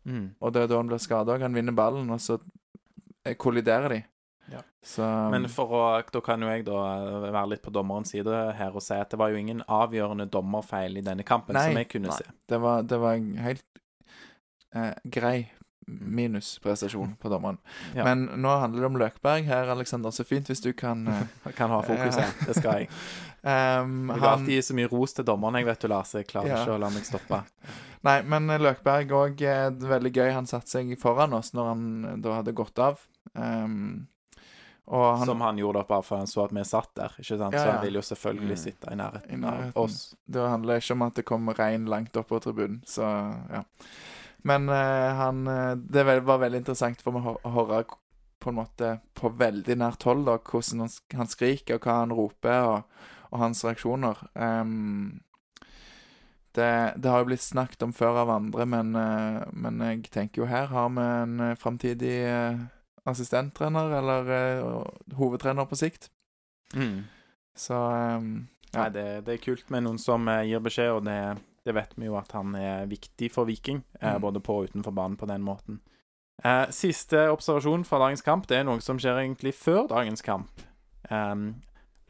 Mm. 0.08 0.32
Og 0.40 0.54
det 0.54 0.64
er 0.64 0.72
da 0.72 0.80
han 0.80 0.88
blir 0.90 1.04
skada 1.04 1.36
òg. 1.36 1.44
Han 1.44 1.54
vinner 1.54 1.76
ballen, 1.76 2.08
og 2.10 2.24
så 2.24 2.40
eh, 3.22 3.36
kolliderer 3.36 3.98
de. 3.98 4.00
Ja. 4.50 4.60
Så 4.82 5.06
Men 5.30 5.46
for 5.48 5.70
å, 5.70 5.82
da 6.12 6.20
kan 6.24 6.42
jo 6.42 6.48
jeg 6.50 6.64
da 6.66 6.80
være 7.30 7.46
litt 7.52 7.62
på 7.62 7.70
dommerens 7.72 8.10
side 8.12 8.26
her 8.58 8.74
og 8.74 8.82
si 8.82 8.94
at 8.98 9.10
det 9.14 9.18
var 9.20 9.30
jo 9.30 9.38
ingen 9.38 9.62
avgjørende 9.70 10.26
dommerfeil 10.28 10.98
i 10.98 11.04
denne 11.06 11.22
kampen 11.24 11.54
Nei, 11.54 11.68
som 11.70 11.78
jeg 11.78 11.88
kunne 11.92 12.10
nei. 12.10 12.16
se. 12.18 12.34
Det 12.50 12.58
var, 12.60 12.82
det 12.82 12.98
var 13.00 13.14
en 13.20 13.30
helt 13.38 13.64
eh, 14.74 14.92
grei 15.04 15.36
minusprestasjon 15.86 17.14
på 17.20 17.28
dommeren. 17.28 17.58
Ja. 17.96 18.04
Men 18.06 18.24
nå 18.42 18.48
handler 18.58 18.80
det 18.84 18.86
om 18.90 18.98
Løkberg 19.00 19.44
her, 19.48 19.70
Aleksander. 19.72 20.10
Så 20.14 20.24
fint 20.24 20.48
hvis 20.50 20.62
du 20.64 20.72
kan 20.72 21.06
eh, 21.08 21.24
kan 21.58 21.70
ha 21.74 21.80
fokus 21.86 22.18
her. 22.20 22.30
Det 22.48 22.54
skal 22.58 22.82
jeg. 22.82 22.90
um, 23.42 24.10
Jeg 24.12 24.20
vil 24.20 24.28
alltid 24.30 24.54
gi 24.56 24.60
så 24.68 24.76
mye 24.78 24.90
ros 24.92 25.16
til 25.16 25.26
dommeren, 25.28 25.58
jeg 25.60 25.68
vet 25.70 25.82
du, 25.86 25.88
Lars. 25.92 26.14
Jeg 26.18 26.28
klarer 26.30 26.52
Ja. 26.54 26.60
ikke 26.62 26.76
å 26.76 26.82
la 26.82 26.90
meg 26.94 27.06
stoppe. 27.08 27.42
Nei, 28.06 28.18
men 28.26 28.50
eh, 28.50 28.62
Løkberg 28.62 29.12
òg 29.18 29.42
eh, 29.46 29.68
veldig 29.94 30.14
gøy. 30.16 30.30
Han 30.38 30.48
satte 30.50 30.70
seg 30.76 30.94
foran 31.00 31.34
oss 31.38 31.52
når 31.56 31.68
han 31.74 31.84
eh, 32.04 32.16
da 32.24 32.38
hadde 32.40 32.54
gått 32.58 32.78
av. 32.82 33.02
Ehm, 33.38 34.06
og 34.06 34.11
han 34.90 35.26
Som 35.26 35.40
han 35.40 35.56
gjorde 35.58 35.84
bare 35.88 36.02
for 36.02 36.16
han 36.18 36.26
så 36.26 36.44
at 36.44 36.52
vi 36.52 36.64
satt 36.64 36.90
der. 36.94 37.12
ikke 37.18 37.38
sant? 37.38 37.54
Ja, 37.54 37.58
Så 37.64 37.70
han 37.72 37.84
vil 37.84 37.94
jo 37.94 38.00
selvfølgelig 38.02 38.56
Mm. 38.58 38.62
sitte 38.64 38.92
i 38.92 38.96
nærheten, 38.96 39.30
I 39.32 39.36
nærheten. 39.36 39.72
av 39.76 39.82
oss. 39.84 40.14
Det 40.26 40.48
handler 40.48 40.76
ikke 40.80 40.92
om 40.92 41.02
at 41.02 41.14
det 41.14 41.24
kom 41.24 41.48
regn 41.48 41.86
langt 41.86 42.16
opp 42.16 42.28
på 42.28 42.40
tribunen, 42.42 42.82
så 42.86 43.02
ja. 43.52 43.62
Men 44.44 44.68
uh, 44.68 45.14
han 45.14 45.46
eh, 45.46 45.74
Det 45.76 46.04
var 46.24 46.38
veldig 46.38 46.58
interessant 46.58 47.00
for 47.00 47.12
meg 47.12 47.22
å 47.22 47.38
hø- 47.38 47.52
høre 47.52 47.84
på 48.40 48.48
en 48.50 48.56
måte 48.56 49.00
på 49.14 49.30
veldig 49.38 49.76
nært 49.78 50.02
hold 50.02 50.24
da, 50.26 50.36
hvordan 50.38 50.80
han, 50.80 50.90
han 51.14 51.26
skriker, 51.30 51.74
og 51.76 51.80
hva 51.86 52.00
han 52.00 52.10
roper, 52.10 52.64
og, 52.66 52.82
og 53.30 53.38
hans 53.38 53.62
reaksjoner. 53.64 54.16
Um, 54.34 55.20
det, 56.54 56.94
det 57.00 57.08
har 57.08 57.22
jo 57.22 57.28
blitt 57.30 57.40
snakket 57.40 57.82
om 57.86 57.92
før 57.96 58.18
av 58.24 58.30
andre, 58.34 58.66
men, 58.66 58.96
uh, 58.96 59.44
men 59.52 59.78
jeg 59.78 60.10
tenker 60.10 60.42
jo 60.42 60.48
her 60.50 60.66
har 60.66 60.88
vi 60.90 61.00
en 61.06 61.38
uh, 61.40 61.54
framtidig 61.54 62.16
eh, 62.26 62.58
assistenttrener, 63.08 63.90
eller 63.98 64.28
eh, 64.36 65.14
hovedtrener 65.18 65.66
på 65.66 65.76
sikt. 65.78 66.10
Mm. 66.74 67.02
Så 67.58 67.74
um, 67.74 68.48
ja. 68.72 68.84
Nei, 68.84 68.90
det, 68.94 69.06
det 69.26 69.34
er 69.34 69.42
kult 69.44 69.70
med 69.74 69.84
noen 69.84 69.98
som 70.00 70.28
eh, 70.32 70.44
gir 70.48 70.62
beskjed, 70.64 70.92
og 70.96 71.02
det, 71.04 71.16
det 71.66 71.74
vet 71.76 71.96
vi 71.98 72.06
jo 72.08 72.14
at 72.16 72.30
han 72.32 72.54
er 72.56 72.86
viktig 72.90 73.28
for 73.34 73.44
Viking. 73.48 73.82
Eh, 74.00 74.14
Mm. 74.14 74.20
både 74.24 74.40
på 74.40 74.60
og 74.62 74.70
utenfor 74.70 74.94
banen 74.96 75.16
på 75.20 75.26
den 75.28 75.42
måten. 75.44 75.80
Eh, 76.44 76.70
siste 76.74 77.26
observasjon 77.30 77.84
fra 77.84 77.98
dagens 78.06 78.22
kamp, 78.24 78.46
det 78.48 78.56
er 78.62 78.64
noe 78.64 78.80
som 78.80 78.98
skjer 78.98 79.20
egentlig 79.20 79.52
før 79.54 79.86
dagens 79.90 80.22
kamp. 80.24 80.62
Em, 81.10 81.60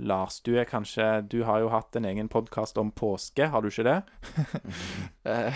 Lars, 0.02 0.40
du 0.42 0.56
er 0.58 0.64
kanskje 0.66 1.04
Du 1.30 1.42
har 1.46 1.60
jo 1.62 1.68
hatt 1.70 1.94
en 1.96 2.04
egen 2.08 2.26
podkast 2.32 2.78
om 2.80 2.90
påske, 2.90 3.46
har 3.52 3.62
du 3.62 3.68
ikke 3.70 3.84
det? 3.86 3.98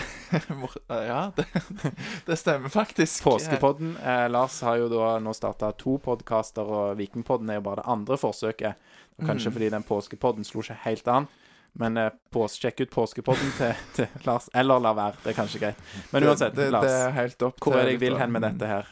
Mm. 0.47 0.63
eh, 0.91 1.07
ja, 1.07 1.33
det, 1.37 1.45
det 2.27 2.37
stemmer 2.39 2.69
faktisk. 2.69 3.25
Påskepodden. 3.25 3.97
Eh, 4.05 4.29
Lars 4.31 4.61
har 4.63 4.77
jo 4.79 4.89
da 4.93 5.17
nå 5.23 5.33
starta 5.35 5.73
to 5.79 5.97
podkaster, 6.03 6.63
og 6.67 6.97
Vikingpodden 7.01 7.51
er 7.51 7.59
jo 7.61 7.65
bare 7.67 7.83
det 7.83 7.91
andre 7.91 8.19
forsøket. 8.21 8.75
Kanskje 9.25 9.49
Mm. 9.51 9.55
fordi 9.57 9.71
den 9.73 9.83
påskepodden 9.89 10.45
slo 10.45 10.61
ikke 10.63 10.79
helt 10.85 11.09
an. 11.09 11.27
Men 11.79 11.97
eh, 12.01 12.11
sjekk 12.53 12.81
ut 12.87 12.91
påskepodden 12.95 13.51
til, 13.59 13.75
til 13.97 14.07
Lars. 14.25 14.49
Eller 14.55 14.79
la 14.81 14.93
være. 14.97 15.17
Det 15.25 15.33
er 15.33 15.39
kanskje 15.43 15.61
greit. 15.61 15.83
Men 16.13 16.25
uansett, 16.25 16.55
det, 16.57 16.71
Lars. 16.73 16.85
det 16.87 17.13
helt 17.19 17.43
opp 17.43 17.61
Hvor 17.61 17.77
er 17.77 17.85
det 17.85 17.97
jeg 17.97 18.01
vil 18.07 18.19
hen 18.19 18.33
med 18.33 18.43
dette 18.47 18.67
her? 18.71 18.87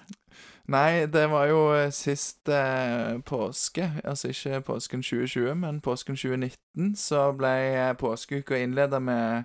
Nei, 0.64 1.04
det 1.12 1.26
var 1.28 1.44
jo 1.50 1.58
eh, 1.76 1.90
sist 1.92 2.48
eh, 2.48 3.18
påske. 3.20 3.90
Altså 4.04 4.30
ikke 4.32 4.62
påsken 4.64 5.02
2020, 5.02 5.54
men 5.60 5.80
påsken 5.84 6.16
2019. 6.16 6.94
Så 6.96 7.26
ble 7.36 7.52
eh, 7.74 7.92
påskeuka 8.00 8.56
innleda 8.56 8.98
med 8.98 9.44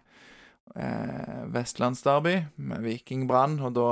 eh, 0.76 1.44
Vestlandsderby, 1.52 2.38
med 2.56 2.88
Viking 2.88 3.28
Brann. 3.28 3.60
Og 3.60 3.76
da, 3.76 3.90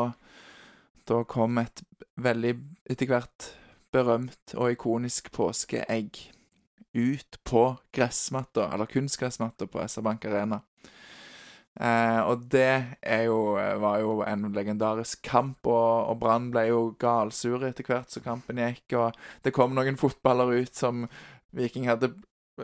da 1.10 1.22
kom 1.28 1.60
et 1.60 1.84
veldig 2.16 2.56
etter 2.88 3.12
hvert 3.12 3.52
berømt 3.92 4.56
og 4.56 4.72
ikonisk 4.72 5.32
påskeegg 5.36 6.22
ut 6.96 7.40
på 7.44 7.64
gressmatta, 7.94 8.72
eller 8.74 8.88
kunstgressmatta 8.90 9.68
på 9.68 9.84
SR 9.84 10.02
Bank 10.02 10.26
Arena. 10.26 10.62
Eh, 11.80 12.20
og 12.26 12.48
det 12.50 12.98
jo, 13.28 13.54
var 13.82 14.00
jo 14.02 14.22
en 14.26 14.48
legendarisk 14.56 15.22
kamp, 15.28 15.68
og, 15.70 16.10
og 16.12 16.20
Brann 16.24 16.50
ble 16.54 16.68
jo 16.72 16.82
galsure 17.00 17.70
etter 17.70 17.86
hvert 17.86 18.10
som 18.14 18.26
kampen 18.26 18.62
gikk. 18.64 18.98
Og 18.98 19.20
det 19.46 19.54
kom 19.56 19.76
noen 19.78 20.00
fotballer 20.00 20.56
ut 20.64 20.74
som 20.76 21.06
Viking 21.58 21.88
hadde 21.90 22.14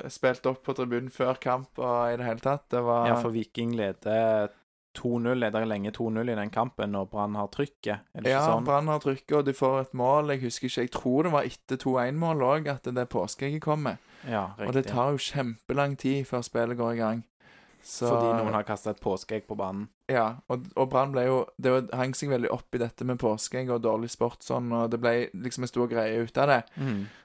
spilt 0.10 0.46
opp 0.50 0.64
på 0.66 0.74
tribunen 0.74 1.12
før 1.14 1.38
kamp, 1.42 1.78
og 1.78 2.14
i 2.14 2.18
det 2.18 2.26
hele 2.26 2.42
tatt. 2.42 2.66
Det 2.74 2.82
var 2.82 3.08
Ja, 3.12 3.16
for 3.22 3.34
Viking 3.36 3.76
leder 3.78 4.50
2-0, 4.98 5.34
leder 5.42 5.66
lenge 5.66 5.92
2-0 5.94 6.30
i 6.30 6.36
den 6.38 6.52
kampen 6.54 6.96
og 6.98 7.10
Brann 7.10 7.36
har 7.38 7.48
trykket. 7.54 8.02
Er 8.14 8.22
det 8.22 8.30
Ja, 8.34 8.42
ikke 8.42 8.52
sånn? 8.52 8.66
Brann 8.68 8.90
har 8.92 9.00
trykket, 9.02 9.36
og 9.40 9.46
de 9.46 9.54
får 9.58 9.80
et 9.82 9.94
mål. 9.98 10.34
Jeg 10.34 10.44
husker 10.46 10.70
ikke, 10.70 10.82
jeg 10.86 10.92
tror 10.94 11.24
det 11.24 11.32
var 11.34 11.50
etter 11.50 11.82
2-1-mål 11.82 12.44
òg 12.50 12.70
at 12.74 12.90
det 12.94 13.06
påskeegget 13.10 13.62
kommer. 13.62 13.98
Ja, 14.26 14.54
riktig. 14.58 14.68
Og 14.68 14.74
det 14.78 14.86
tar 14.90 15.12
jo 15.14 15.22
kjempelang 15.22 15.98
tid 15.98 16.26
før 16.30 16.46
spillet 16.46 16.78
går 16.78 16.94
i 16.94 17.02
gang. 17.02 17.24
Så, 17.84 18.08
Fordi 18.08 18.38
noen 18.40 18.54
har 18.56 18.64
kasta 18.64 18.94
et 18.94 19.00
påskeegg 19.04 19.44
på 19.48 19.58
banen. 19.60 19.90
Ja, 20.08 20.38
og, 20.48 20.70
og 20.80 20.88
Brann 20.92 21.12
ble 21.12 21.26
jo 21.26 21.40
Det 21.60 21.72
var- 21.74 21.90
hang 22.00 22.14
seg 22.16 22.30
veldig 22.32 22.50
opp 22.56 22.76
i 22.76 22.80
dette 22.80 23.04
med 23.04 23.20
påskeegg 23.20 23.70
og 23.76 23.82
dårlig 23.84 24.10
sport 24.14 24.40
sånn, 24.48 24.70
og 24.72 24.90
det 24.94 25.02
ble 25.04 25.12
liksom 25.36 25.66
en 25.66 25.72
stor 25.72 25.90
greie 25.92 26.22
ut 26.24 26.38
av 26.40 26.48
det. 26.48 26.62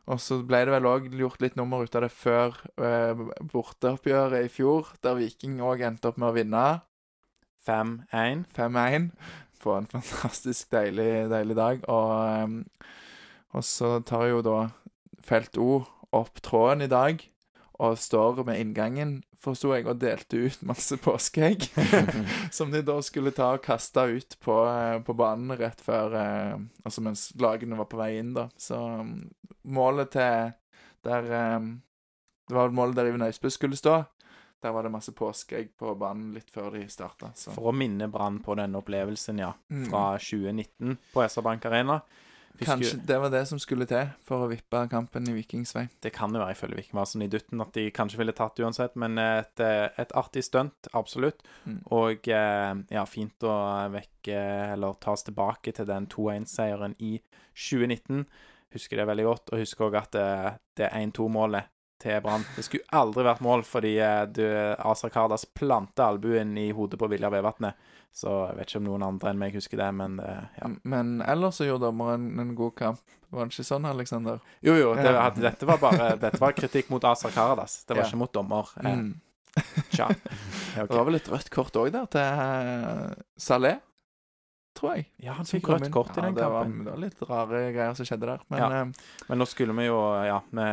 Og 0.08 0.18
så 0.18 0.40
ble 0.42 0.64
det 0.66 0.74
vel 0.74 0.88
òg 0.90 1.06
gjort 1.14 1.40
litt 1.46 1.54
nummer 1.56 1.84
ut 1.86 1.94
av 1.94 2.02
det 2.02 2.10
før 2.10 2.58
eh, 2.82 3.14
borteoppgjøret 3.52 4.48
i 4.48 4.50
fjor, 4.50 4.90
der 5.00 5.14
Viking 5.20 5.60
òg 5.62 5.80
endte 5.86 6.10
opp 6.10 6.18
med 6.18 6.30
å 6.32 6.34
vinne 6.40 6.64
5-1. 7.66 8.44
5-1 8.56 9.10
på 9.62 9.74
en 9.78 9.86
fantastisk 9.90 10.70
deilig, 10.74 11.28
deilig 11.30 11.56
dag. 11.58 11.82
Og, 11.90 12.12
ehm, 12.26 12.58
og 13.54 13.64
så 13.66 13.98
tar 14.06 14.28
jo 14.30 14.42
da 14.42 14.58
Felt 15.28 15.58
O 15.60 15.84
opp 16.14 16.38
tråden 16.40 16.82
i 16.86 16.88
dag 16.88 17.20
og 17.78 17.98
står 17.98 18.42
med 18.46 18.58
inngangen, 18.58 19.18
forsto 19.38 19.70
jeg, 19.70 19.86
og 19.86 20.00
delte 20.02 20.40
ut 20.48 20.62
masse 20.66 20.98
påskeegg. 21.06 21.68
som 22.56 22.72
de 22.74 22.82
da 22.82 22.98
skulle 23.06 23.34
ta 23.34 23.52
og 23.54 23.64
kaste 23.64 24.04
ut 24.10 24.38
på, 24.42 24.58
eh, 24.66 24.98
på 25.06 25.16
banen 25.18 25.54
rett 25.58 25.82
før 25.84 26.16
eh, 26.18 26.54
Altså 26.84 27.04
mens 27.04 27.28
lagene 27.38 27.78
var 27.78 27.90
på 27.90 28.00
vei 28.00 28.16
inn, 28.18 28.34
da. 28.36 28.48
Så 28.58 28.78
um, 28.78 29.20
målet 29.68 30.14
til 30.16 30.54
der 31.06 31.28
um, 31.58 31.74
Det 32.48 32.56
var 32.56 32.72
målet 32.74 32.96
der 32.96 33.10
Iven 33.10 33.22
Øysbø 33.22 33.50
skulle 33.52 33.78
stå. 33.78 34.00
Der 34.62 34.72
var 34.74 34.82
det 34.82 34.90
masse 34.90 35.12
påskeegg 35.14 35.76
på 35.78 35.92
banen 35.94 36.32
litt 36.34 36.48
før 36.50 36.72
de 36.74 36.82
starta. 36.90 37.30
For 37.54 37.70
å 37.70 37.76
minne 37.76 38.08
Brann 38.10 38.40
på 38.42 38.56
den 38.58 38.74
opplevelsen, 38.74 39.38
ja. 39.38 39.52
Mm. 39.70 39.84
Fra 39.86 40.16
2019 40.18 40.96
på 41.12 41.22
SR 41.28 41.44
Bank 41.46 41.68
Arena. 41.68 42.00
Husker- 42.58 42.72
Kanskje 42.74 43.06
det 43.06 43.18
var 43.22 43.30
det 43.30 43.44
som 43.46 43.58
skulle 43.62 43.86
til 43.86 44.08
for 44.26 44.42
å 44.42 44.48
vippe 44.50 44.80
kampen 44.90 45.28
i 45.30 45.34
Vikings 45.36 45.74
vei. 45.76 45.84
Det 46.02 46.12
kan 46.12 46.32
jo 46.34 46.40
være 46.42 46.56
ifølge 46.56 46.80
Viking 46.80 46.98
var 46.98 47.06
sånn 47.06 47.22
i 47.22 47.28
dutten 47.30 47.60
at 47.62 47.72
de 47.72 47.84
kanskje 47.94 48.18
ville 48.18 48.34
tatt 48.34 48.56
det 48.56 48.64
uansett, 48.66 48.96
men 48.96 49.16
et, 49.18 49.60
eh, 49.60 49.88
et 49.96 50.12
artig 50.18 50.42
stunt, 50.42 50.90
absolutt. 50.92 51.42
Mm. 51.66 51.78
Og 51.94 52.28
eh, 52.28 52.74
ja, 52.90 53.04
fint 53.06 53.38
å 53.46 53.54
vekke, 53.94 54.72
eller 54.74 54.98
ta 55.00 55.12
oss 55.12 55.22
tilbake 55.22 55.72
til 55.72 55.86
den 55.86 56.08
2-1-seieren 56.10 56.96
i 56.98 57.20
2019. 57.54 58.26
Husker 58.74 58.96
det 58.96 59.06
veldig 59.06 59.24
godt, 59.24 59.52
og 59.52 59.62
husker 59.62 59.86
òg 59.86 59.94
at 60.02 60.10
det, 60.12 60.58
det 60.76 60.90
1-2-målet 60.92 61.70
til 61.98 62.20
Brann 62.22 62.44
Det 62.56 62.64
skulle 62.66 62.84
aldri 62.94 63.24
vært 63.26 63.40
mål 63.44 63.62
fordi 63.66 63.96
eh, 63.98 64.24
du, 64.30 64.42
Asa 64.78 65.08
Kardas 65.10 65.44
planta 65.44 66.06
albuen 66.12 66.56
i 66.58 66.70
hodet 66.72 66.98
på 67.00 67.08
Viljar 67.10 67.30
Vevatnet. 67.34 67.74
Så 68.14 68.30
jeg 68.48 68.56
vet 68.56 68.70
ikke 68.70 68.78
om 68.80 68.86
noen 68.88 69.02
andre 69.04 69.30
enn 69.30 69.38
meg 69.38 69.54
husker 69.54 69.78
det, 69.78 69.88
men 69.94 70.18
eh, 70.24 70.44
ja. 70.62 70.70
Men 70.88 71.18
ellers 71.22 71.58
så 71.60 71.66
gjorde 71.68 71.86
dommeren 71.90 72.28
en 72.40 72.54
god 72.58 72.74
kamp. 72.78 73.02
Var 73.30 73.44
det 73.44 73.52
ikke 73.52 73.66
sånn, 73.68 73.84
Aleksander? 73.84 74.38
Jo, 74.64 74.74
jo, 74.78 74.94
det, 74.96 75.10
Ja. 75.12 75.28
dette 75.36 75.66
var 75.68 75.78
bare 75.82 76.14
Dette 76.16 76.40
var 76.40 76.54
kritikk 76.56 76.88
mot 76.90 77.04
Asa 77.04 77.28
Kardas. 77.34 77.82
Det 77.84 77.94
var 77.96 78.04
Ja. 78.04 78.08
ikke 78.08 78.22
mot 78.24 78.32
dommer. 78.32 78.68
Eh, 78.82 78.94
Mm. 78.94 79.14
Tja. 79.90 80.06
Okay. 80.78 80.86
Det 80.86 80.94
var 80.94 81.04
vel 81.08 81.16
et 81.18 81.28
rødt 81.28 81.48
kort 81.50 81.74
òg 81.80 81.88
der 81.90 82.04
til 82.06 83.16
Saleh, 83.40 83.78
tror 84.78 84.94
jeg. 84.96 85.08
Ja, 85.26 85.34
han 85.38 85.48
fikk 85.48 85.68
rødt 85.72 85.90
kort 85.94 86.14
i 86.16 86.20
Ja, 86.22 86.28
den 86.28 86.38
det 86.38 86.46
var, 86.48 86.64
kampen. 86.68 86.84
det 86.86 86.92
var 86.94 87.02
litt 87.02 87.22
rare 87.28 87.60
greier 87.74 87.98
som 87.98 88.06
skjedde 88.08 88.30
der. 88.30 88.46
Men 88.48 88.58
Ja. 88.62 88.68
eh, 88.82 89.10
Men 89.28 89.38
nå 89.42 89.46
skulle 89.50 89.74
vi 89.76 89.86
jo 89.90 89.98
Ja, 90.24 90.40
vi, 90.50 90.68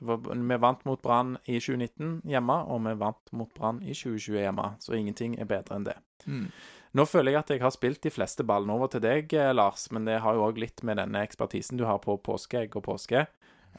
var, 0.00 0.18
vi 0.34 0.56
vant 0.64 0.84
mot 0.88 1.02
Brann 1.02 1.36
i 1.46 1.58
2019 1.60 2.22
hjemme, 2.24 2.58
og 2.66 2.82
vi 2.88 2.94
vant 2.98 3.32
mot 3.32 3.52
Brann 3.54 3.82
i 3.82 3.92
2020 3.92 4.40
hjemme. 4.40 4.68
Så 4.80 4.96
ingenting 4.96 5.38
er 5.40 5.44
bedre 5.46 5.76
enn 5.76 5.84
det. 5.84 5.96
mm. 6.26 6.46
Nå 6.92 7.04
føler 7.06 7.30
jeg 7.30 7.38
at 7.38 7.50
jeg 7.54 7.60
har 7.62 7.70
spilt 7.70 8.00
de 8.02 8.10
fleste 8.10 8.42
ballene 8.42 8.72
over 8.74 8.88
til 8.90 9.00
deg, 9.04 9.32
eh, 9.32 9.52
Lars, 9.54 9.84
men 9.92 10.04
det 10.08 10.16
har 10.24 10.34
jo 10.34 10.42
òg 10.48 10.56
litt 10.58 10.82
med 10.82 10.96
denne 10.98 11.20
ekspertisen 11.22 11.76
du 11.78 11.84
har 11.86 12.00
på 12.02 12.16
påskeegg 12.18 12.74
og 12.74 12.82
påske. 12.82 13.26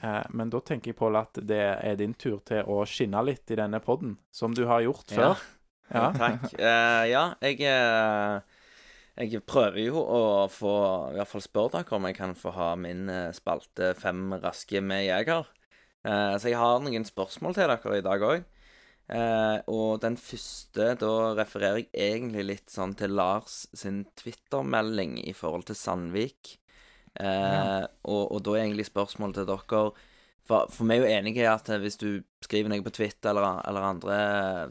Eh, 0.01 0.23
men 0.31 0.49
da 0.49 0.61
tenker 0.63 0.93
jeg 0.93 0.95
på 0.95 1.09
at 1.19 1.33
det 1.45 1.59
er 1.83 1.97
din 1.99 2.13
tur 2.13 2.39
til 2.47 2.63
å 2.63 2.85
skinne 2.87 3.19
litt 3.27 3.51
i 3.51 3.55
denne 3.59 3.81
podden, 3.83 4.15
som 4.31 4.53
du 4.55 4.63
har 4.65 4.79
gjort 4.81 5.11
før. 5.11 5.35
Ja. 5.91 6.05
Takk. 6.15 6.53
Uh, 6.55 7.03
ja, 7.11 7.33
jeg 7.41 7.59
eh, 7.67 8.39
Jeg 9.21 9.43
prøver 9.45 9.84
jo 9.86 10.01
å 10.01 10.21
få 10.49 10.71
I 11.12 11.17
hvert 11.19 11.29
fall 11.29 11.43
spørre 11.45 11.75
dere 11.81 11.97
om 11.97 12.07
jeg 12.10 12.17
kan 12.17 12.34
få 12.38 12.53
ha 12.55 12.71
min 12.79 13.10
eh, 13.12 13.34
spalte 13.36 13.91
Fem 13.99 14.31
raske 14.41 14.81
med 14.81 15.05
jeger. 15.05 15.49
Eh, 16.07 16.36
så 16.41 16.49
jeg 16.49 16.57
har 16.57 16.79
noen 16.81 17.05
spørsmål 17.05 17.53
til 17.57 17.69
dere 17.69 17.99
i 17.99 18.05
dag 18.05 18.25
òg. 18.25 18.45
Eh, 19.12 19.57
og 19.69 19.99
den 20.01 20.15
første, 20.17 20.93
da 21.01 21.12
refererer 21.38 21.84
jeg 21.84 21.91
egentlig 22.13 22.45
litt 22.47 22.71
sånn 22.71 22.95
til 22.97 23.13
Lars 23.17 23.65
sin 23.75 24.05
Twitter-melding 24.17 25.17
i 25.27 25.34
forhold 25.36 25.67
til 25.69 25.77
Sandvik. 25.77 26.55
Eh, 27.19 27.27
Ja. 27.27 27.88
og, 28.07 28.31
og 28.31 28.39
da 28.47 28.55
er 28.55 28.63
egentlig 28.63 28.88
spørsmålet 28.88 29.41
til 29.41 29.49
dere 29.49 29.91
for, 30.47 30.71
for 30.71 30.88
vi 30.88 30.95
er 30.95 31.01
jo 31.03 31.10
enige 31.19 31.43
i 31.43 31.49
at 31.51 31.67
hvis 31.84 31.99
du 32.01 32.23
skriver 32.41 32.71
noe 32.71 32.81
på 32.86 32.93
Twitter 32.95 33.29
eller, 33.36 33.60
eller 33.67 33.86
andre 33.86 34.15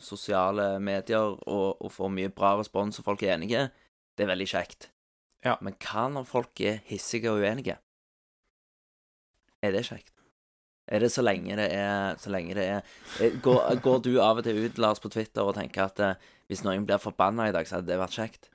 sosiale 0.02 0.72
medier 0.82 1.36
og, 1.46 1.76
og 1.78 1.92
får 1.94 2.10
mye 2.16 2.32
bra 2.34 2.56
respons 2.58 2.98
og 2.98 3.06
folk 3.06 3.22
er 3.22 3.36
enige, 3.36 3.68
det 4.20 4.26
er 4.26 4.34
veldig 4.34 4.48
kjekt. 4.52 4.90
Ja. 5.46 5.54
Men 5.64 5.78
hva 5.80 6.04
når 6.12 6.26
folk 6.28 6.60
er 6.60 6.82
hissige 6.90 7.32
og 7.32 7.40
uenige? 7.40 7.78
Er 9.64 9.72
det 9.72 9.86
kjekt? 9.88 10.12
Er 10.90 11.00
det 11.00 11.10
så 11.14 11.22
lenge 11.22 11.54
det 11.54 11.68
er 11.76 12.16
Så 12.18 12.32
lenge 12.32 12.54
det 12.56 12.64
er 12.66 12.80
eh, 13.22 13.34
Går, 13.44 13.76
går 13.84 14.00
du 14.02 14.14
av 14.18 14.40
og 14.40 14.46
til 14.46 14.58
ut, 14.64 14.78
Lars, 14.80 14.98
på 14.98 15.10
Twitter 15.12 15.46
og 15.46 15.54
tenker 15.54 15.84
at 15.86 16.00
eh, 16.02 16.30
hvis 16.50 16.64
noen 16.66 16.82
blir 16.88 16.98
forbanna 16.98 17.46
i 17.46 17.54
dag, 17.54 17.68
så 17.68 17.78
hadde 17.78 17.92
det 17.92 18.00
vært 18.00 18.16
kjekt? 18.16 18.48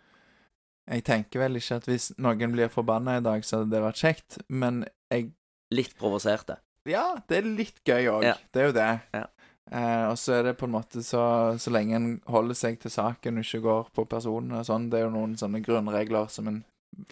Jeg 0.91 1.05
tenker 1.07 1.41
vel 1.45 1.57
ikke 1.57 1.77
at 1.79 1.87
hvis 1.89 2.09
noen 2.21 2.51
blir 2.53 2.69
forbanna 2.73 3.17
i 3.17 3.23
dag, 3.23 3.45
så 3.47 3.61
hadde 3.61 3.71
det 3.71 3.81
vært 3.85 4.01
kjekt, 4.01 4.37
men 4.51 4.83
jeg 5.09 5.31
Litt 5.73 5.95
provoserte. 5.97 6.59
Ja, 6.85 7.15
det 7.25 7.39
er 7.39 7.47
litt 7.49 7.79
gøy 7.81 8.05
òg. 8.11 8.25
Ja. 8.27 8.35
Det 8.53 8.61
er 8.61 8.67
jo 8.67 8.73
det. 8.75 8.89
Ja. 9.15 9.23
Eh, 9.71 10.05
og 10.09 10.17
så 10.21 10.37
er 10.37 10.43
det 10.45 10.57
på 10.59 10.67
en 10.67 10.75
måte 10.75 11.01
så 11.01 11.57
Så 11.57 11.71
lenge 11.73 11.95
en 11.97 12.09
holder 12.29 12.53
seg 12.53 12.75
til 12.77 12.91
saken 12.93 13.39
og 13.39 13.47
ikke 13.47 13.63
går 13.65 13.87
på 13.97 14.05
personen 14.05 14.59
og 14.59 14.67
sånn, 14.67 14.91
det 14.91 14.99
er 14.99 15.07
jo 15.07 15.15
noen 15.15 15.33
sånne 15.39 15.63
grunnregler 15.65 16.29
som 16.29 16.51
en 16.51 16.61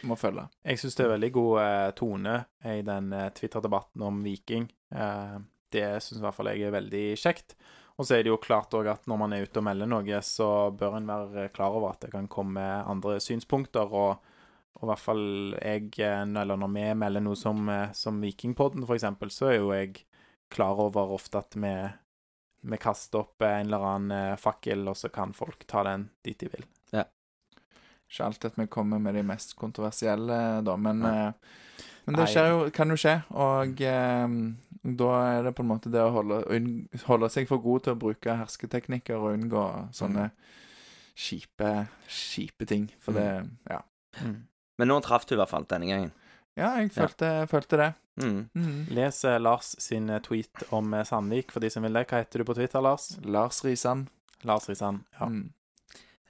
må 0.08 0.16
følge. 0.16 0.46
Jeg 0.64 0.80
syns 0.80 0.96
det 0.96 1.06
er 1.06 1.16
veldig 1.16 1.32
god 1.36 1.54
eh, 1.64 1.90
tone 1.98 2.36
i 2.72 2.82
den 2.86 3.10
eh, 3.14 3.32
Twitter-debatten 3.36 4.06
om 4.06 4.22
Viking. 4.24 4.70
Eh, 4.96 5.40
det 5.74 5.88
syns 6.04 6.20
i 6.22 6.24
hvert 6.24 6.38
fall 6.38 6.52
jeg 6.54 6.68
er 6.68 6.76
veldig 6.78 7.06
kjekt. 7.20 7.58
Og 7.98 8.08
så 8.08 8.18
er 8.18 8.24
det 8.26 8.32
jo 8.32 8.42
klart 8.42 8.74
òg 8.74 8.90
at 8.90 9.04
når 9.10 9.20
man 9.22 9.36
er 9.36 9.46
ute 9.46 9.62
og 9.62 9.68
melder 9.68 9.90
noe, 9.90 10.22
så 10.26 10.48
bør 10.74 10.98
en 10.98 11.10
være 11.10 11.50
klar 11.54 11.76
over 11.78 11.94
at 11.94 12.06
det 12.06 12.14
kan 12.14 12.30
komme 12.32 12.62
andre 12.62 13.20
synspunkter. 13.22 13.92
Og, 13.94 14.32
og 14.80 14.86
i 14.86 14.90
hvert 14.90 15.04
fall 15.04 15.26
jeg, 15.60 15.92
eh, 16.02 16.24
eller 16.26 16.60
når 16.60 16.74
vi 16.74 16.88
melder 17.04 17.26
noe 17.26 17.40
som, 17.40 17.68
eh, 17.70 17.92
som 17.98 18.22
Vikingpodden, 18.24 18.88
eksempel, 18.88 19.34
så 19.34 19.52
er 19.52 19.60
jo 19.60 19.74
jeg 19.76 20.06
klar 20.54 20.82
over 20.82 21.14
ofte 21.14 21.42
at 21.42 21.58
vi, 21.58 21.74
vi 22.64 22.78
kaster 22.80 23.20
opp 23.24 23.44
en 23.44 23.68
eller 23.68 23.84
annen 23.88 24.14
eh, 24.32 24.38
fakkel, 24.40 24.86
og 24.88 24.96
så 24.98 25.10
kan 25.14 25.34
folk 25.36 25.66
ta 25.68 25.84
den 25.88 26.08
dit 26.26 26.40
de 26.40 26.52
vil. 26.54 26.66
Ikke 28.14 28.26
alltid 28.28 28.52
at 28.52 28.58
vi 28.60 28.68
kommer 28.70 29.00
med 29.02 29.16
de 29.18 29.24
mest 29.26 29.56
kontroversielle, 29.58 30.36
da, 30.62 30.76
men, 30.78 31.00
Nei. 31.02 31.14
eh, 31.28 31.86
men 32.06 32.18
det 32.20 32.28
skjer 32.30 32.50
jo, 32.52 32.60
kan 32.76 32.92
jo 32.94 32.98
skje. 33.00 33.14
Og 33.42 33.80
eh, 33.82 34.36
da 35.02 35.12
er 35.32 35.48
det 35.48 35.54
på 35.58 35.64
en 35.64 35.72
måte 35.72 35.90
det 35.90 36.04
å 36.04 36.12
holde, 36.14 36.42
holde 37.08 37.30
seg 37.34 37.48
for 37.50 37.64
god 37.64 37.88
til 37.88 37.96
å 37.96 38.02
bruke 38.04 38.36
hersketeknikker 38.44 39.18
og 39.18 39.34
unngå 39.40 39.64
sånne 39.98 40.28
kjipe, 41.16 41.72
kjipe 42.12 42.68
ting. 42.70 42.90
For 43.02 43.18
det 43.18 43.28
Ja. 43.72 43.82
Men 44.78 44.90
nå 44.90 45.00
traff 45.06 45.26
du 45.26 45.34
i 45.34 45.40
hvert 45.40 45.50
fall 45.50 45.66
denne 45.70 45.90
gangen. 45.90 46.12
Ja, 46.58 46.76
jeg 46.78 46.92
følte, 46.94 47.48
følte 47.50 47.78
det. 47.82 47.90
Mm. 48.22 48.50
Mm. 48.54 48.86
Les 48.94 49.24
Lars 49.40 49.76
sin 49.82 50.10
eh, 50.10 50.22
tweet 50.22 50.64
om 50.70 50.94
eh, 50.94 51.06
Sandvik, 51.08 51.52
for 51.52 51.64
de 51.64 51.72
som 51.74 51.86
vil 51.86 51.96
det. 51.98 52.06
Hva 52.10 52.22
heter 52.22 52.44
du 52.44 52.48
på 52.48 52.56
Twitter, 52.58 52.84
Lars? 52.84 53.14
Lars 53.26 53.64
Risan. 53.66 54.08
Lars 54.44 54.70
Risan. 54.70 55.04
Ja. 55.20 55.30
Mm. 55.32 55.52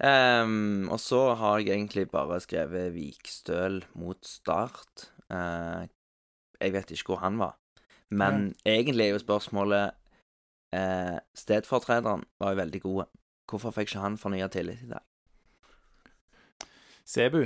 Um, 0.03 0.89
og 0.91 0.99
så 0.99 1.35
har 1.37 1.59
jeg 1.61 1.75
egentlig 1.77 2.09
bare 2.11 2.39
skrevet 2.41 2.93
Vikstøl 2.95 3.83
mot 3.95 4.19
Start. 4.25 5.09
Uh, 5.29 5.85
jeg 6.59 6.73
vet 6.73 6.91
ikke 6.91 7.13
hvor 7.13 7.21
han 7.23 7.37
var. 7.39 7.57
Men 8.13 8.53
egentlig 8.65 9.07
er 9.07 9.15
jo 9.15 9.21
spørsmålet 9.21 9.95
uh, 10.75 11.17
Stedfortrederen 11.35 12.25
var 12.39 12.53
jo 12.53 12.61
veldig 12.61 12.81
god. 12.81 13.09
Hvorfor 13.49 13.73
fikk 13.73 13.93
ikke 13.93 14.03
han 14.03 14.17
fornya 14.17 14.47
tillit 14.47 14.83
i 14.85 14.91
dag? 14.91 15.05
Sebu. 17.05 17.45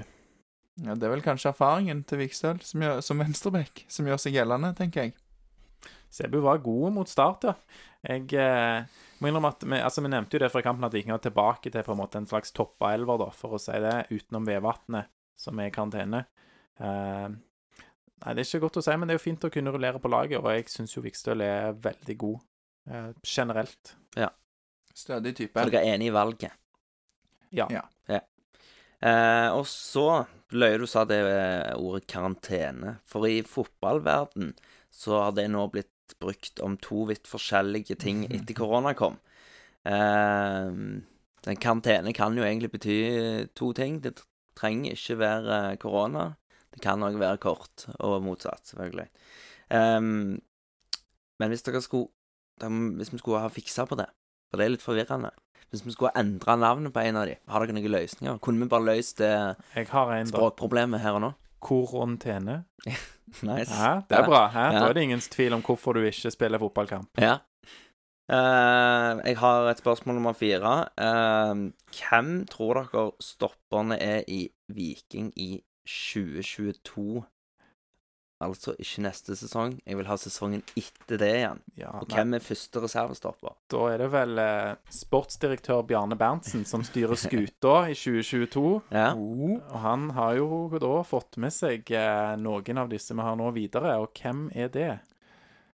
Ja, 0.86 0.94
det 0.94 1.08
er 1.08 1.14
vel 1.16 1.24
kanskje 1.26 1.50
erfaringen 1.50 2.04
til 2.06 2.20
Vikstøl 2.22 2.60
som, 2.62 2.84
gjør- 2.86 3.02
som 3.02 3.18
venstreback 3.24 3.86
som 3.90 4.06
gjør 4.06 4.20
seg 4.22 4.36
gjeldende, 4.38 4.76
tenker 4.78 5.08
jeg. 5.08 5.16
Sebu 6.14 6.38
var 6.46 6.62
god 6.64 6.94
mot 6.96 7.10
start, 7.10 7.48
ja. 7.50 7.56
Jeg 8.08 8.30
eh, 8.40 8.86
må 9.20 9.28
innrømme 9.32 9.50
at 9.52 9.66
vi, 9.66 9.80
altså, 9.82 10.04
vi 10.06 10.12
nevnte 10.14 10.38
jo 10.38 10.44
det 10.46 10.52
fra 10.54 10.62
kampen 10.64 10.86
at 10.88 10.94
Viking 10.94 11.12
var 11.16 11.24
tilbake 11.26 11.72
til 11.74 11.84
på 11.84 11.96
en 11.96 12.00
måte 12.00 12.22
en 12.22 12.30
slags 12.30 12.54
toppa 12.56 12.94
elver, 12.96 13.18
da, 13.20 13.28
for 13.36 13.58
å 13.58 13.60
si 13.60 13.74
det, 13.84 13.96
utenom 14.14 14.46
Vevatnet, 14.48 15.10
som 15.38 15.60
er 15.60 15.68
i 15.72 15.74
karantene. 15.76 16.22
Eh, 16.80 17.28
nei, 17.34 18.36
det 18.38 18.46
er 18.46 18.48
ikke 18.48 18.64
godt 18.68 18.80
å 18.80 18.86
si, 18.86 18.94
men 18.96 19.10
det 19.10 19.18
er 19.18 19.20
jo 19.20 19.26
fint 19.26 19.50
å 19.50 19.52
kunne 19.54 19.74
rullere 19.74 20.00
på 20.04 20.14
laget, 20.14 20.40
og 20.40 20.48
jeg 20.54 20.70
syns 20.72 20.94
jo 20.96 21.04
Vikstøl 21.04 21.42
er 21.44 21.76
veldig 21.90 22.18
god 22.22 22.40
eh, 22.94 23.10
generelt. 23.26 23.96
Stødig 24.98 25.36
type. 25.38 25.58
Så 25.62 25.70
dere 25.74 25.84
er 25.86 25.98
enig 25.98 26.08
i 26.10 26.16
valget? 26.16 26.54
Ja. 27.54 27.68
Ja. 27.74 27.84
Eh, 28.98 29.50
og 29.54 29.68
så 29.70 30.08
løye 30.56 30.80
du 30.80 30.88
sa 30.88 31.04
det 31.08 31.20
eh, 31.26 31.76
ordet 31.76 32.08
karantene. 32.10 32.98
For 33.08 33.28
i 33.28 33.42
fotballverden 33.46 34.54
så 34.94 35.22
har 35.26 35.36
det 35.38 35.50
nå 35.52 35.66
blitt 35.74 36.16
brukt 36.22 36.62
om 36.64 36.78
to 36.82 37.04
vidt 37.10 37.28
forskjellige 37.28 37.98
ting 38.00 38.26
etter 38.32 38.58
korona 38.58 38.96
kom. 38.98 39.20
Eh, 39.88 40.72
den 41.48 41.62
karantene 41.64 42.16
kan 42.16 42.38
jo 42.38 42.46
egentlig 42.48 42.74
bety 42.76 42.98
to 43.58 43.72
ting. 43.78 44.02
Det 44.04 44.18
trenger 44.58 44.96
ikke 44.96 45.20
være 45.22 45.62
korona. 45.82 46.30
Det 46.74 46.84
kan 46.84 47.02
òg 47.02 47.16
være 47.18 47.40
kort, 47.42 47.88
og 48.04 48.20
motsatt, 48.26 48.68
selvfølgelig. 48.70 49.08
Eh, 49.74 50.02
men 51.38 51.52
hvis 51.54 51.66
dere 51.66 51.84
skulle 51.84 52.14
Hvis 52.98 53.12
vi 53.14 53.20
skulle 53.20 53.40
ha 53.44 53.50
fiksa 53.54 53.84
på 53.86 53.94
det, 54.00 54.08
for 54.50 54.58
det 54.58 54.66
er 54.66 54.72
litt 54.74 54.82
forvirrende 54.82 55.30
Hvis 55.72 55.84
vi 55.86 55.92
skulle 55.92 56.14
endre 56.16 56.56
navnet 56.60 56.94
på 56.96 57.04
en 57.04 57.20
av 57.20 57.28
de, 57.28 57.36
har 57.52 57.64
dere 57.64 57.76
noen 57.76 57.92
løsninger? 57.92 58.40
Kunne 58.44 58.64
vi 58.64 58.72
bare 58.72 58.88
løst 58.88 59.20
det 59.20 59.34
en 59.76 59.90
da. 59.92 60.24
språkproblemet 60.30 61.04
her 61.04 61.20
og 61.20 61.24
nå? 61.28 61.36
Korontene. 61.64 62.64
Nice. 63.44 63.76
Ja, 63.76 64.02
Det 64.08 64.16
er 64.16 64.24
bra. 64.24 64.46
Ja. 64.54 64.70
Da 64.72 64.86
er 64.88 64.94
det 64.96 65.02
ingen 65.04 65.20
tvil 65.20 65.52
om 65.58 65.62
hvorfor 65.62 65.98
du 65.98 66.06
ikke 66.08 66.32
spiller 66.32 66.62
fotballkamp. 66.62 67.10
Ja. 67.20 67.34
Uh, 68.32 69.20
jeg 69.28 69.36
har 69.38 69.68
et 69.68 69.82
spørsmål 69.82 70.16
nummer 70.16 70.34
fire. 70.34 70.88
Uh, 70.96 71.72
hvem 71.92 72.46
tror 72.48 72.80
dere 72.80 73.12
stopperne 73.20 74.00
er 74.00 74.24
i 74.32 74.48
Viking 74.72 75.34
i 75.36 75.60
2022 75.88 77.24
altså 78.40 78.76
ikke 78.78 79.02
neste 79.02 79.36
sesong. 79.36 79.80
Jeg 79.86 79.98
vil 79.98 80.06
ha 80.08 80.16
sesongen 80.22 80.62
etter 80.78 81.18
det 81.18 81.30
igjen. 81.40 81.60
Ja, 81.80 81.90
Og 82.02 82.08
hvem 82.14 82.36
er 82.38 82.44
første 82.46 82.82
reservestopper? 82.84 83.56
da 83.74 83.82
er 83.94 83.98
det 84.04 84.12
vel 84.14 84.38
eh, 84.38 84.76
sportsdirektør 84.94 85.82
Bjarne 85.90 86.16
Berntsen 86.20 86.66
som 86.66 86.84
styrer 86.84 87.16
skuta 87.18 87.88
i 87.90 87.96
2022. 87.98 88.82
Ja. 88.92 89.14
Oh. 89.16 89.58
Og 89.58 89.80
han 89.82 90.10
har 90.12 90.36
jo 90.38 90.70
da 90.80 90.94
fått 91.04 91.38
med 91.38 91.54
seg 91.54 91.90
eh, 91.92 92.36
noen 92.38 92.78
av 92.78 92.90
disse 92.90 93.14
vi 93.18 93.22
har 93.26 93.36
nå 93.40 93.52
videre, 93.56 93.98
og 94.02 94.14
hvem 94.22 94.50
er 94.56 94.70
det? 94.70 94.92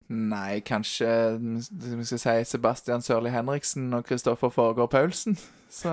Nei, 0.10 0.62
kanskje 0.64 1.08
vi 1.38 2.06
skal 2.08 2.20
si 2.22 2.36
Sebastian 2.48 3.02
Sørli 3.04 3.30
Henriksen 3.34 3.90
og 3.94 4.06
Kristoffer 4.08 4.50
Foregård 4.50 4.90
Paulsen. 4.94 5.36
Så, 5.78 5.92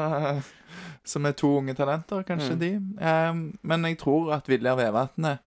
som 1.04 1.26
er 1.26 1.34
to 1.34 1.48
unge 1.58 1.74
talenter, 1.74 2.22
kanskje 2.22 2.54
Mm. 2.54 2.60
de. 2.60 2.68
Ehm, 3.04 3.40
men 3.62 3.84
jeg 3.84 3.98
tror 3.98 4.30
at 4.36 4.46
Viljar 4.48 4.76
Vevatnet 4.78 5.42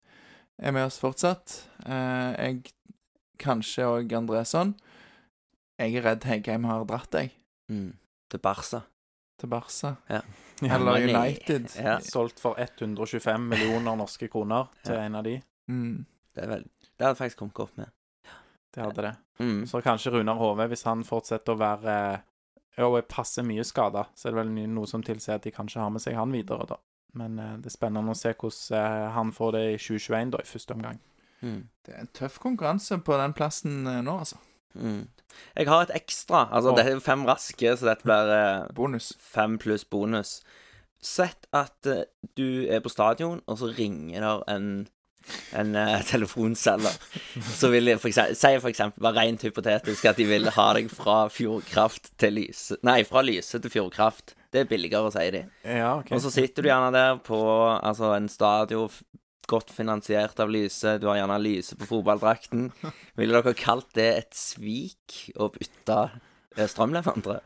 er 0.60 0.72
med 0.74 0.86
oss 0.88 1.00
fortsatt. 1.02 1.58
Eh, 1.86 2.34
jeg 2.38 2.74
Kanskje 3.38 3.86
òg 3.86 4.13
Andresson. 4.17 4.72
Jeg 5.78 5.93
er 6.00 6.02
redd 6.08 6.24
Heggheim 6.26 6.63
har 6.65 6.86
dratt, 6.89 7.13
jeg. 7.13 7.30
Mm. 7.70 7.91
Til 8.32 8.39
Barca. 8.41 8.80
Til 9.38 9.48
Barca. 9.52 9.91
Ja, 10.10 10.22
Eller. 10.65 11.04
United. 11.06 11.67
Ja, 11.78 12.00
Solgt 12.02 12.39
for 12.41 12.58
125 12.58 13.38
millioner 13.52 13.96
norske 14.00 14.28
kroner 14.28 14.72
til 14.84 14.96
Ja. 14.96 15.04
en 15.06 15.15
av 15.15 15.24
de. 15.24 15.36
Mm. 15.70 16.06
det 16.34 16.43
er 16.43 16.48
vel 16.48 16.63
Det 16.98 17.06
hadde 17.06 17.15
faktisk 17.20 17.38
kommet 17.38 17.54
godt 17.54 17.78
med. 17.78 17.91
Det 18.74 18.82
hadde 18.84 19.02
det. 19.06 19.15
Mm. 19.39 19.65
Så 19.67 19.82
kanskje 19.86 20.12
Runar 20.15 20.36
Hove, 20.39 20.67
hvis 20.67 20.84
han 20.84 21.04
fortsetter 21.04 21.54
å 21.54 21.60
være 21.60 22.22
og 22.80 22.98
er 22.98 23.02
passe 23.10 23.41
mye 23.46 23.63
skada, 23.65 24.08
så 24.15 24.28
er 24.28 24.32
det 24.36 24.38
vel 24.46 24.67
noe 24.74 24.86
som 24.89 25.02
tilsier 25.04 25.36
at 25.36 25.43
de 25.43 25.52
kanskje 25.52 25.82
har 25.82 25.89
med 25.89 26.02
seg 26.02 26.13
han 26.17 26.32
videre, 26.34 26.65
da. 26.70 26.78
Men 27.13 27.39
eh, 27.39 27.54
det 27.62 27.72
er 27.72 27.78
spennende 27.78 28.13
å 28.13 28.17
se 28.17 28.34
hvordan 28.34 28.80
eh, 28.80 29.12
han 29.15 29.32
får 29.36 29.54
det 29.56 29.63
i 29.67 29.78
2021, 29.78 30.34
da, 30.34 30.41
i 30.43 30.52
første 30.52 30.78
omgang. 30.78 31.00
Mm. 31.41 31.62
Det 31.86 31.93
er 31.93 32.02
en 32.02 32.13
tøff 32.17 32.39
konkurranse 32.41 32.98
på 33.06 33.17
den 33.22 33.36
plassen 33.38 33.86
eh, 33.88 34.02
nå, 34.06 34.17
altså. 34.26 34.41
Mm. 34.78 35.08
Jeg 35.58 35.70
har 35.70 35.86
et 35.86 35.96
ekstra. 35.96 36.48
Altså, 36.52 36.72
oh. 36.72 36.78
det 36.78 36.86
er 36.86 37.00
fem 37.04 37.26
raske, 37.28 37.74
så 37.78 37.89
dette 37.91 38.08
blir 38.08 38.34
eh, 38.36 38.67
Bonus. 38.76 39.13
fem 39.22 39.58
pluss 39.62 39.86
bonus. 39.86 40.39
Sett 41.04 41.50
at 41.56 41.89
eh, 41.89 42.06
du 42.38 42.65
er 42.65 42.82
på 42.84 42.91
stadion, 42.93 43.41
og 43.48 43.60
så 43.62 43.74
ringer 43.78 44.24
der 44.26 44.46
en 44.56 44.70
en 45.52 45.76
eh, 45.76 46.02
telefonselger. 46.12 46.96
Så 47.60 47.70
vil 47.74 47.91
jeg 47.91 48.00
for 48.00 48.08
eksempel, 48.08 48.36
Si 48.36 48.60
for 48.60 48.72
eksempel, 48.72 49.04
bare 49.04 49.26
rent 49.26 49.43
hypotetisk, 49.43 50.06
at 50.06 50.17
de 50.17 50.28
vil 50.30 50.50
ha 50.56 50.67
deg 50.78 50.91
fra 50.93 51.28
Fjordkraft 51.34 52.13
til 52.20 52.39
Lyse 52.39 52.80
Nei, 52.88 53.02
fra 53.08 53.26
Lyse 53.26 53.60
til 53.60 53.74
Fjordkraft. 53.74 54.37
Det 54.53 54.63
er 54.63 54.69
billigere, 54.69 55.10
å 55.10 55.13
si 55.13 55.25
de. 55.33 55.43
Ja, 55.67 55.97
OK. 55.99 56.13
Og 56.15 56.23
så 56.23 56.31
sitter 56.33 56.63
du 56.63 56.69
gjerne 56.69 56.91
der 56.95 57.19
på 57.23 57.39
altså, 57.75 58.13
en 58.15 58.29
stadion 58.31 58.91
godt 59.47 59.71
finansiert 59.71 60.39
av 60.43 60.51
Lyse. 60.51 60.97
Du 60.99 61.07
har 61.12 61.19
gjerne 61.21 61.39
Lyse 61.41 61.77
på 61.79 61.88
fotballdrakten. 61.89 62.69
Ville 63.19 63.41
dere 63.41 63.55
kalt 63.57 63.89
det 63.97 64.10
et 64.23 64.38
svik 64.38 65.21
å 65.39 65.49
bytte 65.53 66.01
eh, 66.57 66.67
strømleverandør? 66.67 67.43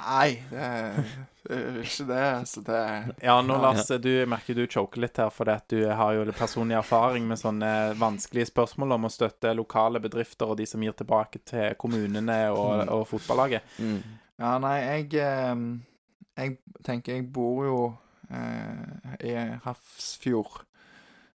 Nei, 0.00 0.40
det 0.48 0.60
er 0.64 1.82
ikke 1.84 2.06
det. 2.08 2.26
Så 2.48 2.62
det 2.64 2.76
er 2.76 3.10
Ja, 3.24 3.34
nå 3.44 3.58
Lars, 3.60 3.88
du 4.00 4.12
merker 4.28 4.56
du 4.56 4.64
choker 4.64 5.04
litt 5.04 5.20
her, 5.20 5.32
fordi 5.34 5.56
at 5.56 5.66
du 5.72 5.82
har 5.88 6.16
jo 6.16 6.24
personlig 6.36 6.78
erfaring 6.78 7.26
med 7.28 7.40
sånne 7.40 7.72
vanskelige 8.00 8.50
spørsmål 8.52 8.96
om 8.96 9.08
å 9.08 9.12
støtte 9.12 9.52
lokale 9.56 10.00
bedrifter 10.02 10.52
og 10.52 10.60
de 10.60 10.68
som 10.68 10.82
gir 10.84 10.96
tilbake 10.96 11.42
til 11.48 11.76
kommunene 11.80 12.42
og, 12.54 12.86
og 12.88 13.06
fotballaget. 13.12 13.76
Mm. 13.80 14.00
Ja, 14.40 14.54
nei, 14.62 14.76
jeg 14.80 15.20
eh, 15.20 15.64
Jeg 16.38 16.58
tenker 16.86 17.12
jeg 17.18 17.32
bor 17.32 17.64
jo 17.66 17.78
eh, 18.30 19.26
i 19.26 19.34
Hafrsfjord. 19.64 20.62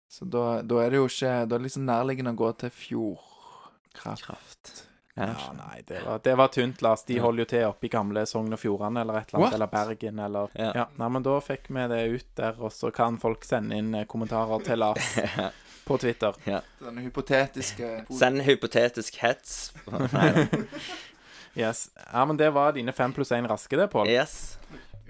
Så 0.09 0.25
da, 0.31 0.61
da 0.61 0.75
er 0.85 0.89
det 0.93 0.99
jo 1.01 1.07
ikke 1.09 1.31
Da 1.49 1.55
er 1.55 1.59
det 1.59 1.65
liksom 1.65 1.85
nærliggende 1.89 2.31
å 2.31 2.37
gå 2.39 2.51
til 2.61 2.69
Fjordkraft. 2.69 4.25
Kraft. 4.25 4.73
Ja, 5.15 5.25
Ja. 5.31 5.51
nei, 5.55 5.81
det 5.87 6.01
var, 6.05 6.19
det 6.23 6.33
var 6.37 6.47
tynt, 6.51 6.81
Lars. 6.81 7.03
De 7.07 7.15
Ja. 7.15 7.21
holder 7.23 7.39
jo 7.45 7.45
til 7.45 7.63
oppe 7.69 7.85
i 7.87 7.89
gamle 7.89 8.25
Sogn 8.27 8.51
og 8.53 8.59
Fjordane 8.59 8.99
eller 9.01 9.15
et 9.21 9.29
eller 9.29 9.39
annet, 9.39 9.45
What? 9.45 9.53
eller 9.53 9.67
Bergen 9.67 10.19
eller 10.19 10.49
Ja. 10.55 10.71
Ja, 10.75 10.85
nei, 10.99 11.09
men 11.09 11.23
da 11.23 11.39
fikk 11.39 11.69
vi 11.69 11.87
det 11.87 12.01
ut 12.15 12.35
der, 12.35 12.55
og 12.59 12.71
så 12.71 12.91
kan 12.93 13.17
folk 13.17 13.43
sende 13.47 13.75
inn 13.77 13.93
eh, 13.95 14.03
kommentarer 14.05 14.63
til 14.65 14.77
Lars 14.77 15.15
på 15.87 15.97
Twitter. 15.99 16.33
Denne 16.81 17.01
hypotetiske 17.05 18.05
Send 18.19 18.41
hypotetisk 18.43 19.15
hets. 19.23 19.73
Nei, 19.87 20.47
Yes. 21.55 21.89
Ja, 22.11 22.25
men 22.25 22.35
det 22.35 22.49
var 22.53 22.73
dine 22.75 22.91
fem 22.91 23.13
pluss 23.13 23.31
én 23.31 23.47
raske, 23.47 23.77
det, 23.79 23.87
Pål. 23.89 24.09
yes. 24.11 24.57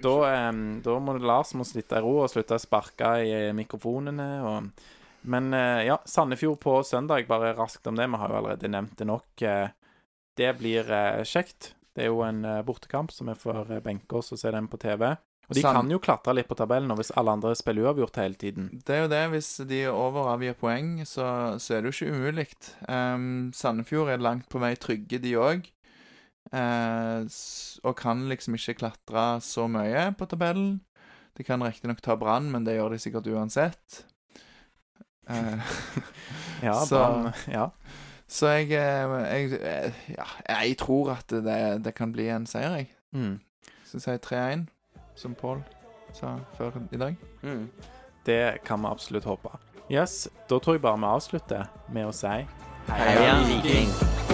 Da, 0.02 0.16
um, 0.50 0.66
da 0.84 0.98
må 1.00 1.16
Lars 1.18 1.54
må 1.56 1.64
sitte 1.64 1.98
i 1.98 2.04
ro 2.04 2.18
og 2.24 2.30
slutte 2.32 2.58
å 2.58 2.62
sparke 2.62 3.14
i 3.24 3.32
mikrofonene. 3.56 4.28
Og... 4.46 4.90
Men 5.26 5.48
uh, 5.56 5.80
ja, 5.86 5.96
Sandefjord 6.06 6.60
på 6.62 6.76
søndag, 6.86 7.26
bare 7.30 7.54
raskt 7.56 7.88
om 7.88 7.96
det. 7.98 8.06
Vi 8.12 8.20
har 8.20 8.32
jo 8.34 8.40
allerede 8.42 8.70
nevnt 8.72 8.98
det 9.00 9.08
nok. 9.08 9.30
Uh, 9.42 9.72
det 10.36 10.52
blir 10.60 10.92
uh, 10.92 11.24
kjekt. 11.24 11.72
Det 11.96 12.04
er 12.04 12.12
jo 12.12 12.20
en 12.26 12.44
eh, 12.44 12.62
bortekamp, 12.66 13.12
så 13.12 13.24
vi 13.24 13.34
får 13.40 13.70
eh, 13.72 13.80
benke 13.84 14.18
oss 14.18 14.34
og 14.34 14.40
se 14.40 14.52
den 14.52 14.68
på 14.68 14.76
TV. 14.80 15.14
Og 15.46 15.54
de 15.56 15.62
Sand- 15.62 15.78
kan 15.78 15.92
jo 15.94 16.00
klatre 16.02 16.34
litt 16.36 16.48
på 16.50 16.58
tabellen 16.58 16.92
hvis 16.98 17.14
alle 17.16 17.32
andre 17.38 17.54
spiller 17.56 17.86
uavgjort 17.86 18.18
hele 18.20 18.36
tiden. 18.36 18.66
Det 18.84 18.96
er 18.96 19.04
jo 19.04 19.12
det. 19.12 19.22
Hvis 19.32 19.50
de 19.70 19.78
overavgir 19.88 20.58
poeng, 20.60 20.98
så, 21.08 21.56
så 21.62 21.76
er 21.76 21.80
det 21.80 21.92
jo 21.92 21.96
ikke 21.96 22.18
umulig. 22.18 22.46
Um, 22.90 23.48
Sandefjord 23.56 24.10
er 24.12 24.20
langt 24.26 24.50
på 24.52 24.60
vei 24.60 24.74
trygge, 24.76 25.22
de 25.22 25.32
òg. 25.40 25.70
Og 26.52 27.96
kan 27.98 28.28
liksom 28.30 28.54
ikke 28.54 28.74
klatre 28.80 29.40
så 29.42 29.66
mye 29.70 30.08
på 30.18 30.26
tabellen. 30.30 30.80
De 31.36 31.44
kan 31.44 31.60
riktignok 31.62 32.00
ta 32.00 32.14
Brann, 32.16 32.50
men 32.52 32.64
det 32.64 32.76
gjør 32.78 32.94
de 32.94 32.98
sikkert 33.02 33.26
uansett. 33.32 34.04
Eh, 35.28 35.58
Ja, 36.62 36.72
Så- 36.84 36.96
Brann, 36.96 37.32
ja. 37.52 37.66
så 38.28 38.46
jeg, 38.46 38.70
eh, 38.72 39.16
jeg 39.26 39.52
eh, 39.60 39.92
Ja, 40.16 40.24
jeg 40.62 40.78
tror 40.78 41.10
at 41.18 41.28
det, 41.28 41.84
det 41.84 41.94
kan 41.94 42.12
bli 42.12 42.28
en 42.32 42.46
seier, 42.46 42.76
jeg. 42.76 42.88
Mm. 43.12 43.40
Så 43.84 43.98
jeg 43.98 44.02
sier 44.06 44.18
3-1, 44.18 44.66
som 45.16 45.34
Pål 45.34 45.60
sa 46.16 46.36
før 46.56 46.72
i 46.92 46.96
dag. 46.96 47.16
Mm. 47.42 47.68
Det 48.26 48.62
kan 48.64 48.80
vi 48.80 48.86
absolutt 48.88 49.24
håpe. 49.24 49.52
Yes, 49.90 50.28
da 50.50 50.58
tror 50.58 50.74
jeg 50.74 50.82
bare 50.82 50.98
vi 50.98 51.04
avslutter 51.12 51.68
med 51.92 52.08
å 52.08 52.14
si 52.16 52.32
Heia 52.88 53.36
Viking. 53.46 54.25